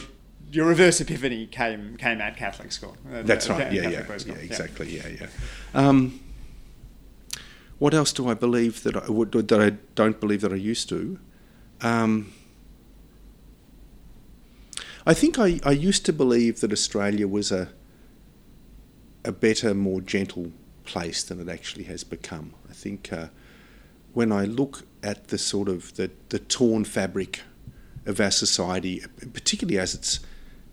[0.52, 2.98] your reverse epiphany came came at Catholic school.
[3.12, 3.72] Uh, That's right.
[3.72, 4.98] yeah, yeah, yeah, exactly.
[4.98, 5.28] Yeah, yeah.
[5.74, 6.20] Um,
[7.82, 10.88] what else do I believe that I would, that I don't believe that I used
[10.90, 11.18] to?
[11.82, 12.32] Um,
[15.04, 17.70] I think I, I used to believe that Australia was a
[19.26, 20.52] a better, more gentle
[20.84, 22.54] place than it actually has become.
[22.70, 23.30] I think uh,
[24.14, 27.42] when I look at the sort of the, the torn fabric
[28.06, 29.04] of our society,
[29.34, 30.20] particularly as it's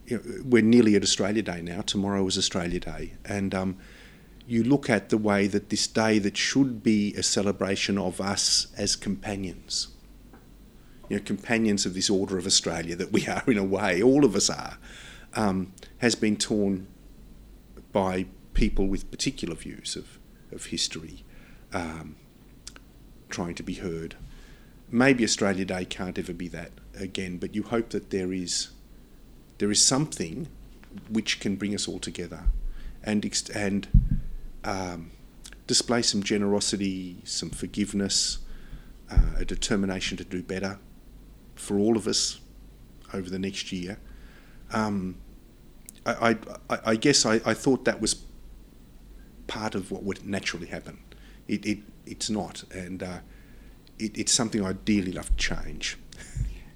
[0.05, 1.81] you know, we're nearly at Australia Day now.
[1.81, 3.79] Tomorrow is Australia Day, and um,
[4.49, 8.69] you look at the way that this day that should be a celebration of us
[8.79, 9.89] as companions,
[11.11, 14.25] you know, companions of this order of Australia that we are in a way, all
[14.25, 14.79] of us are,
[15.35, 16.87] um, has been torn
[17.93, 18.25] by
[18.55, 20.19] people with particular views of,
[20.51, 21.25] of history
[21.75, 22.17] um,
[23.29, 24.17] trying to be heard.
[24.91, 28.71] Maybe Australia Day can't ever be that again, but you hope that there is
[29.59, 30.49] there is something
[31.11, 32.45] which can bring us all together
[33.03, 33.25] and
[33.55, 34.18] and
[34.69, 35.11] um,
[35.67, 38.39] display some generosity, some forgiveness,
[39.11, 40.79] uh, a determination to do better
[41.55, 42.41] for all of us
[43.15, 43.99] over the next year.
[44.73, 45.17] Um,
[46.05, 46.37] I,
[46.69, 48.25] I, I, guess I, I thought that was
[49.47, 50.99] part of what would naturally happen.
[51.49, 53.19] It, it it's not, and uh,
[53.99, 55.97] it, it's something I dearly love to change.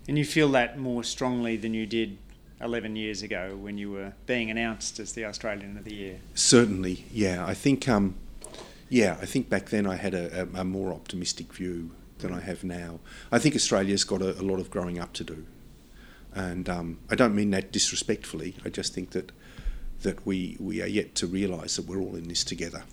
[0.08, 2.18] And you feel that more strongly than you did
[2.62, 6.20] 11 years ago when you were being announced as the Australian of the Year?
[6.34, 7.44] Certainly, yeah.
[7.44, 8.14] I think, um,
[8.88, 12.40] yeah, I think back then I had a, a, a, more optimistic view than I
[12.40, 13.00] have now.
[13.30, 15.44] I think Australia's got a, a lot of growing up to do,
[16.34, 18.54] and um, I don't mean that disrespectfully.
[18.64, 19.32] I just think that
[20.02, 22.84] that we we are yet to realise that we're all in this together.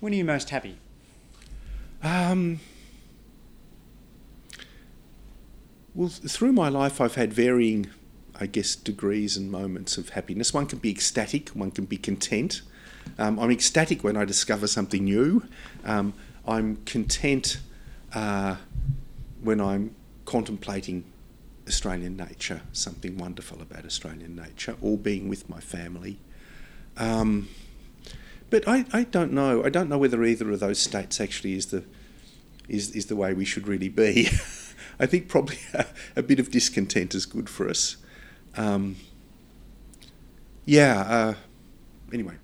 [0.00, 0.76] When are you most happy?
[2.02, 2.58] Um,
[5.94, 7.90] Well, through my life, I've had varying,
[8.40, 10.54] I guess, degrees and moments of happiness.
[10.54, 12.62] One can be ecstatic, one can be content.
[13.18, 15.46] Um, I'm ecstatic when I discover something new.
[15.84, 16.14] Um,
[16.46, 17.58] I'm content
[18.14, 18.56] uh,
[19.42, 21.04] when I'm contemplating
[21.68, 26.18] Australian nature, something wonderful about Australian nature, or being with my family.
[26.96, 27.48] Um,
[28.48, 29.62] but I, I don't know.
[29.62, 31.84] I don't know whether either of those states actually is the
[32.66, 34.30] is, is the way we should really be.
[35.02, 35.84] I think probably a,
[36.16, 37.96] a, bit of discontent is good for us.
[38.56, 38.96] Um,
[40.64, 41.00] yeah.
[41.00, 41.34] Uh,
[42.12, 42.34] anyway.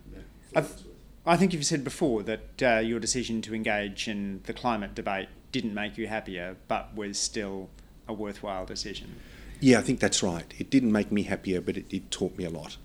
[1.29, 5.29] I think you've said before that uh, your decision to engage in the climate debate
[5.53, 7.69] didn't make you happier, but was still
[8.09, 9.17] a worthwhile decision.
[9.61, 10.53] Yeah, I think that's right.
[10.59, 12.79] It didn't make me happier, but it, it taught me a lot,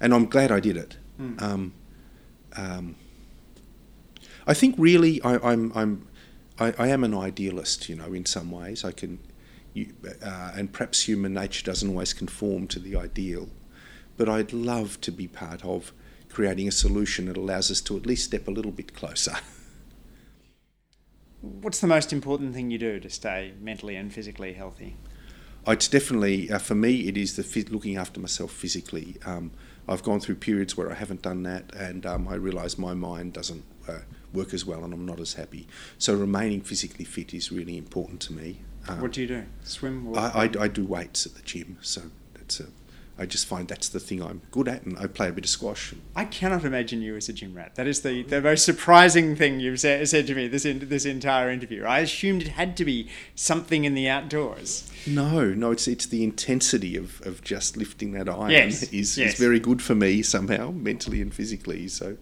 [0.00, 0.96] and I'm glad I did it.
[1.20, 1.42] Mm.
[1.42, 1.72] Um,
[2.56, 2.94] um,
[4.46, 6.08] I think really I, I'm, I'm
[6.60, 8.84] I, I, am an idealist, you know, in some ways.
[8.84, 9.18] I can,
[9.72, 13.48] you, uh, and perhaps human nature doesn't always conform to the ideal,
[14.16, 15.92] but I'd love to be part of
[16.28, 19.36] creating a solution that allows us to at least step a little bit closer.
[21.40, 24.96] What's the most important thing you do to stay mentally and physically healthy?
[25.66, 29.16] It's definitely, uh, for me, it is the looking after myself physically.
[29.24, 29.50] Um,
[29.88, 33.32] I've gone through periods where I haven't done that, and um, I realise my mind
[33.32, 34.00] doesn't uh,
[34.32, 35.66] work as well, and I'm not as happy.
[35.98, 38.60] So remaining physically fit is really important to me.
[38.88, 39.44] Um, what do you do?
[39.64, 40.16] Swim?
[40.16, 42.02] I, I, I, do weights at the gym, so
[42.34, 42.66] that's a,
[43.18, 45.50] I just find that's the thing I'm good at, and I play a bit of
[45.50, 45.92] squash.
[46.16, 47.74] I cannot imagine you as a gym rat.
[47.74, 51.04] That is the, the most surprising thing you've said, said to me this in, this
[51.04, 51.84] entire interview.
[51.84, 54.90] I assumed it had to be something in the outdoors.
[55.06, 59.34] No, no, it's it's the intensity of, of just lifting that iron yes, is, yes.
[59.34, 61.88] is very good for me somehow, mentally and physically.
[61.88, 62.16] So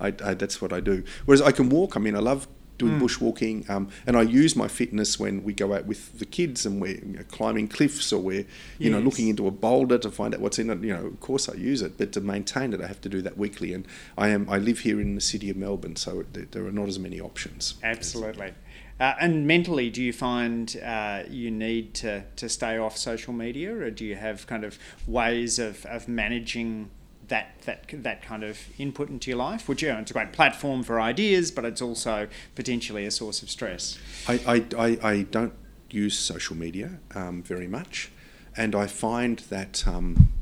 [0.00, 1.04] I, I, that's what I do.
[1.24, 1.96] Whereas I can walk.
[1.96, 3.00] I mean, I love doing mm.
[3.00, 6.80] bushwalking, um, and I use my fitness when we go out with the kids and
[6.80, 8.92] we're you know, climbing cliffs or we're you yes.
[8.92, 10.82] know looking into a boulder to find out what's in it.
[10.82, 13.22] You know, of course I use it, but to maintain it, I have to do
[13.22, 13.72] that weekly.
[13.72, 13.86] And
[14.18, 16.98] I am I live here in the city of Melbourne, so there are not as
[16.98, 17.74] many options.
[17.82, 18.52] Absolutely.
[18.98, 23.74] Uh, and mentally, do you find uh, you need to, to stay off social media,
[23.74, 26.88] or do you have kind of ways of, of managing
[27.28, 30.32] that that that kind of input into your life, which you know, it's a great
[30.32, 33.98] platform for ideas, but it's also potentially a source of stress.
[34.28, 35.54] I I, I, I don't
[35.90, 38.10] use social media um, very much,
[38.56, 40.32] and I find that um,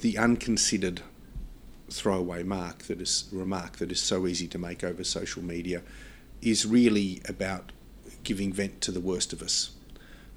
[0.00, 1.02] the unconsidered
[1.90, 5.82] throwaway mark that is remark that is so easy to make over social media
[6.40, 7.72] is really about
[8.22, 9.72] giving vent to the worst of us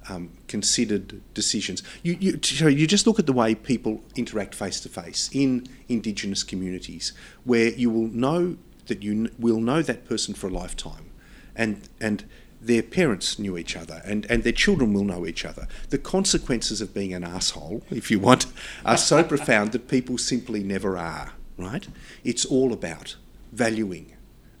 [0.08, 1.82] um, considered decisions.
[2.02, 6.42] You, you, you just look at the way people interact face to face in Indigenous
[6.42, 7.12] communities,
[7.44, 11.10] where you will know that you will know that person for a lifetime,
[11.56, 12.24] and and
[12.60, 15.68] their parents knew each other, and, and their children will know each other.
[15.90, 18.46] The consequences of being an asshole, if you want,
[18.84, 21.32] are so profound that people simply never are.
[21.56, 21.86] Right?
[22.24, 23.16] It's all about
[23.52, 24.16] valuing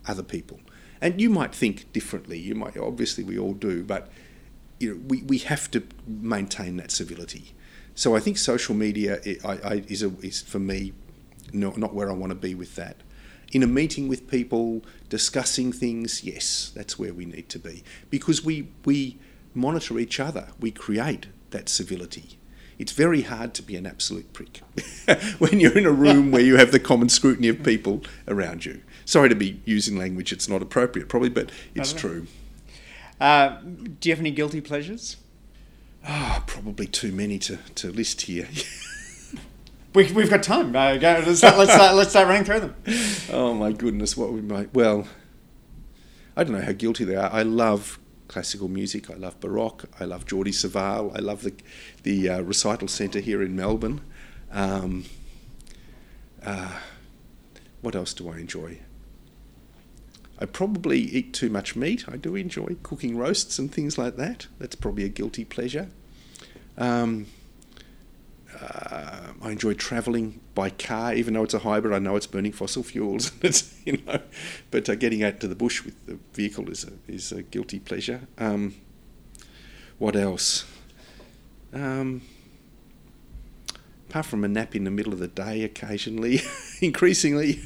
[0.06, 0.60] other people.
[1.00, 2.38] And you might think differently.
[2.38, 4.10] You might obviously we all do, but
[4.80, 7.54] you know, we, we have to maintain that civility.
[7.94, 10.92] So I think social media I, I, is, a, is for me
[11.52, 12.96] not, not where I want to be with that.
[13.52, 18.44] In a meeting with people, discussing things, yes, that's where we need to be because
[18.44, 19.18] we we
[19.54, 20.48] monitor each other.
[20.58, 22.38] We create that civility.
[22.78, 24.60] It's very hard to be an absolute prick
[25.38, 28.82] when you're in a room where you have the common scrutiny of people around you.
[29.04, 32.26] Sorry to be using language it's not appropriate, probably, but it's true.
[33.20, 33.60] Uh,
[34.00, 35.16] do you have any guilty pleasures?
[36.06, 38.48] Oh, probably too many to, to list here.
[39.94, 40.74] we, we've got time.
[40.76, 42.74] Uh, go, let's, start, let's, start, let's start running through them.
[43.32, 44.16] Oh, my goodness.
[44.16, 44.74] What we might.
[44.74, 45.08] Well,
[46.36, 47.32] I don't know how guilty they are.
[47.32, 47.98] I love
[48.28, 49.10] classical music.
[49.10, 49.86] I love Baroque.
[49.98, 51.16] I love Jordi Savall.
[51.16, 51.54] I love the,
[52.02, 54.02] the uh, recital centre here in Melbourne.
[54.52, 55.04] Um,
[56.44, 56.80] uh,
[57.80, 58.78] what else do I enjoy?
[60.44, 62.04] I probably eat too much meat.
[62.06, 64.46] I do enjoy cooking roasts and things like that.
[64.58, 65.88] That's probably a guilty pleasure.
[66.76, 67.28] Um,
[68.60, 71.94] uh, I enjoy travelling by car, even though it's a hybrid.
[71.94, 73.32] I know it's burning fossil fuels.
[73.40, 74.20] it's you know,
[74.70, 77.78] but uh, getting out to the bush with the vehicle is a is a guilty
[77.78, 78.28] pleasure.
[78.36, 78.74] Um,
[79.96, 80.66] what else?
[81.72, 82.20] Um,
[84.10, 86.42] apart from a nap in the middle of the day occasionally,
[86.84, 87.60] increasingly.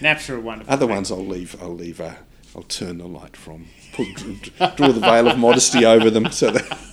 [0.00, 0.72] Naps are wonderful.
[0.72, 1.60] Other ones I'll leave.
[1.62, 2.00] I'll leave.
[2.00, 2.14] Uh,
[2.56, 3.66] I'll turn the light from.
[3.92, 4.06] Put,
[4.76, 6.78] draw the veil of modesty over them, so that.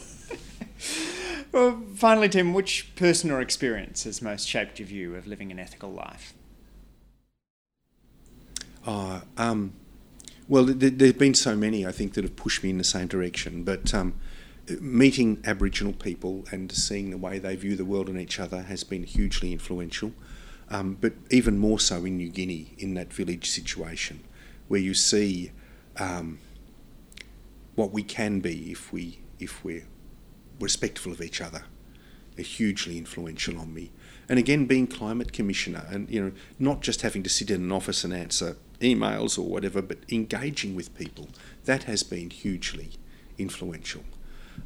[1.52, 5.60] Well, finally, Tim, which person or experience has most shaped your view of living an
[5.60, 6.34] ethical life?
[8.86, 9.74] Uh, um,
[10.48, 13.08] well, there, have been so many, I think, that have pushed me in the same
[13.08, 13.64] direction.
[13.64, 14.14] But um,
[14.80, 18.84] meeting Aboriginal people and seeing the way they view the world and each other has
[18.86, 20.14] been hugely influential.
[20.72, 24.24] Um, but even more so in New Guinea, in that village situation,
[24.70, 25.52] where you see
[25.98, 26.40] um,
[27.76, 29.86] what we can be if we if we're
[30.62, 31.66] respectful of each other,
[32.40, 33.92] are hugely influential on me.
[34.30, 37.72] And again, being climate commissioner, and you know, not just having to sit in an
[37.72, 41.28] office and answer emails or whatever, but engaging with people,
[41.66, 42.92] that has been hugely
[43.38, 44.04] influential.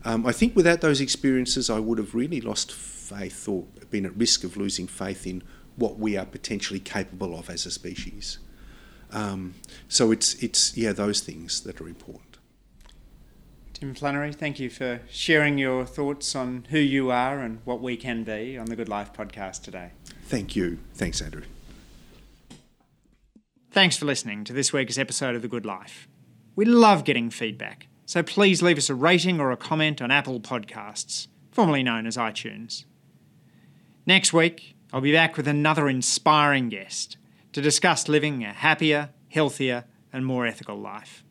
[0.04, 4.16] Um, I think without those experiences, I would have really lost faith or been at
[4.16, 5.42] risk of losing faith in
[5.76, 8.40] what we are potentially capable of as a species.
[9.12, 9.56] Um,
[9.88, 12.38] so it's it's yeah those things that are important.
[13.74, 17.98] Tim Flannery, thank you for sharing your thoughts on who you are and what we
[17.98, 19.92] can be on the Good Life podcast today.
[20.24, 20.80] Thank you.
[20.94, 21.44] Thanks, Andrew.
[23.72, 26.08] Thanks for listening to this week's episode of The Good Life.
[26.56, 30.40] We love getting feedback, so please leave us a rating or a comment on Apple
[30.40, 32.86] Podcasts, formerly known as iTunes.
[34.06, 37.18] Next week, I'll be back with another inspiring guest
[37.52, 39.84] to discuss living a happier, healthier,
[40.14, 41.25] and more ethical life.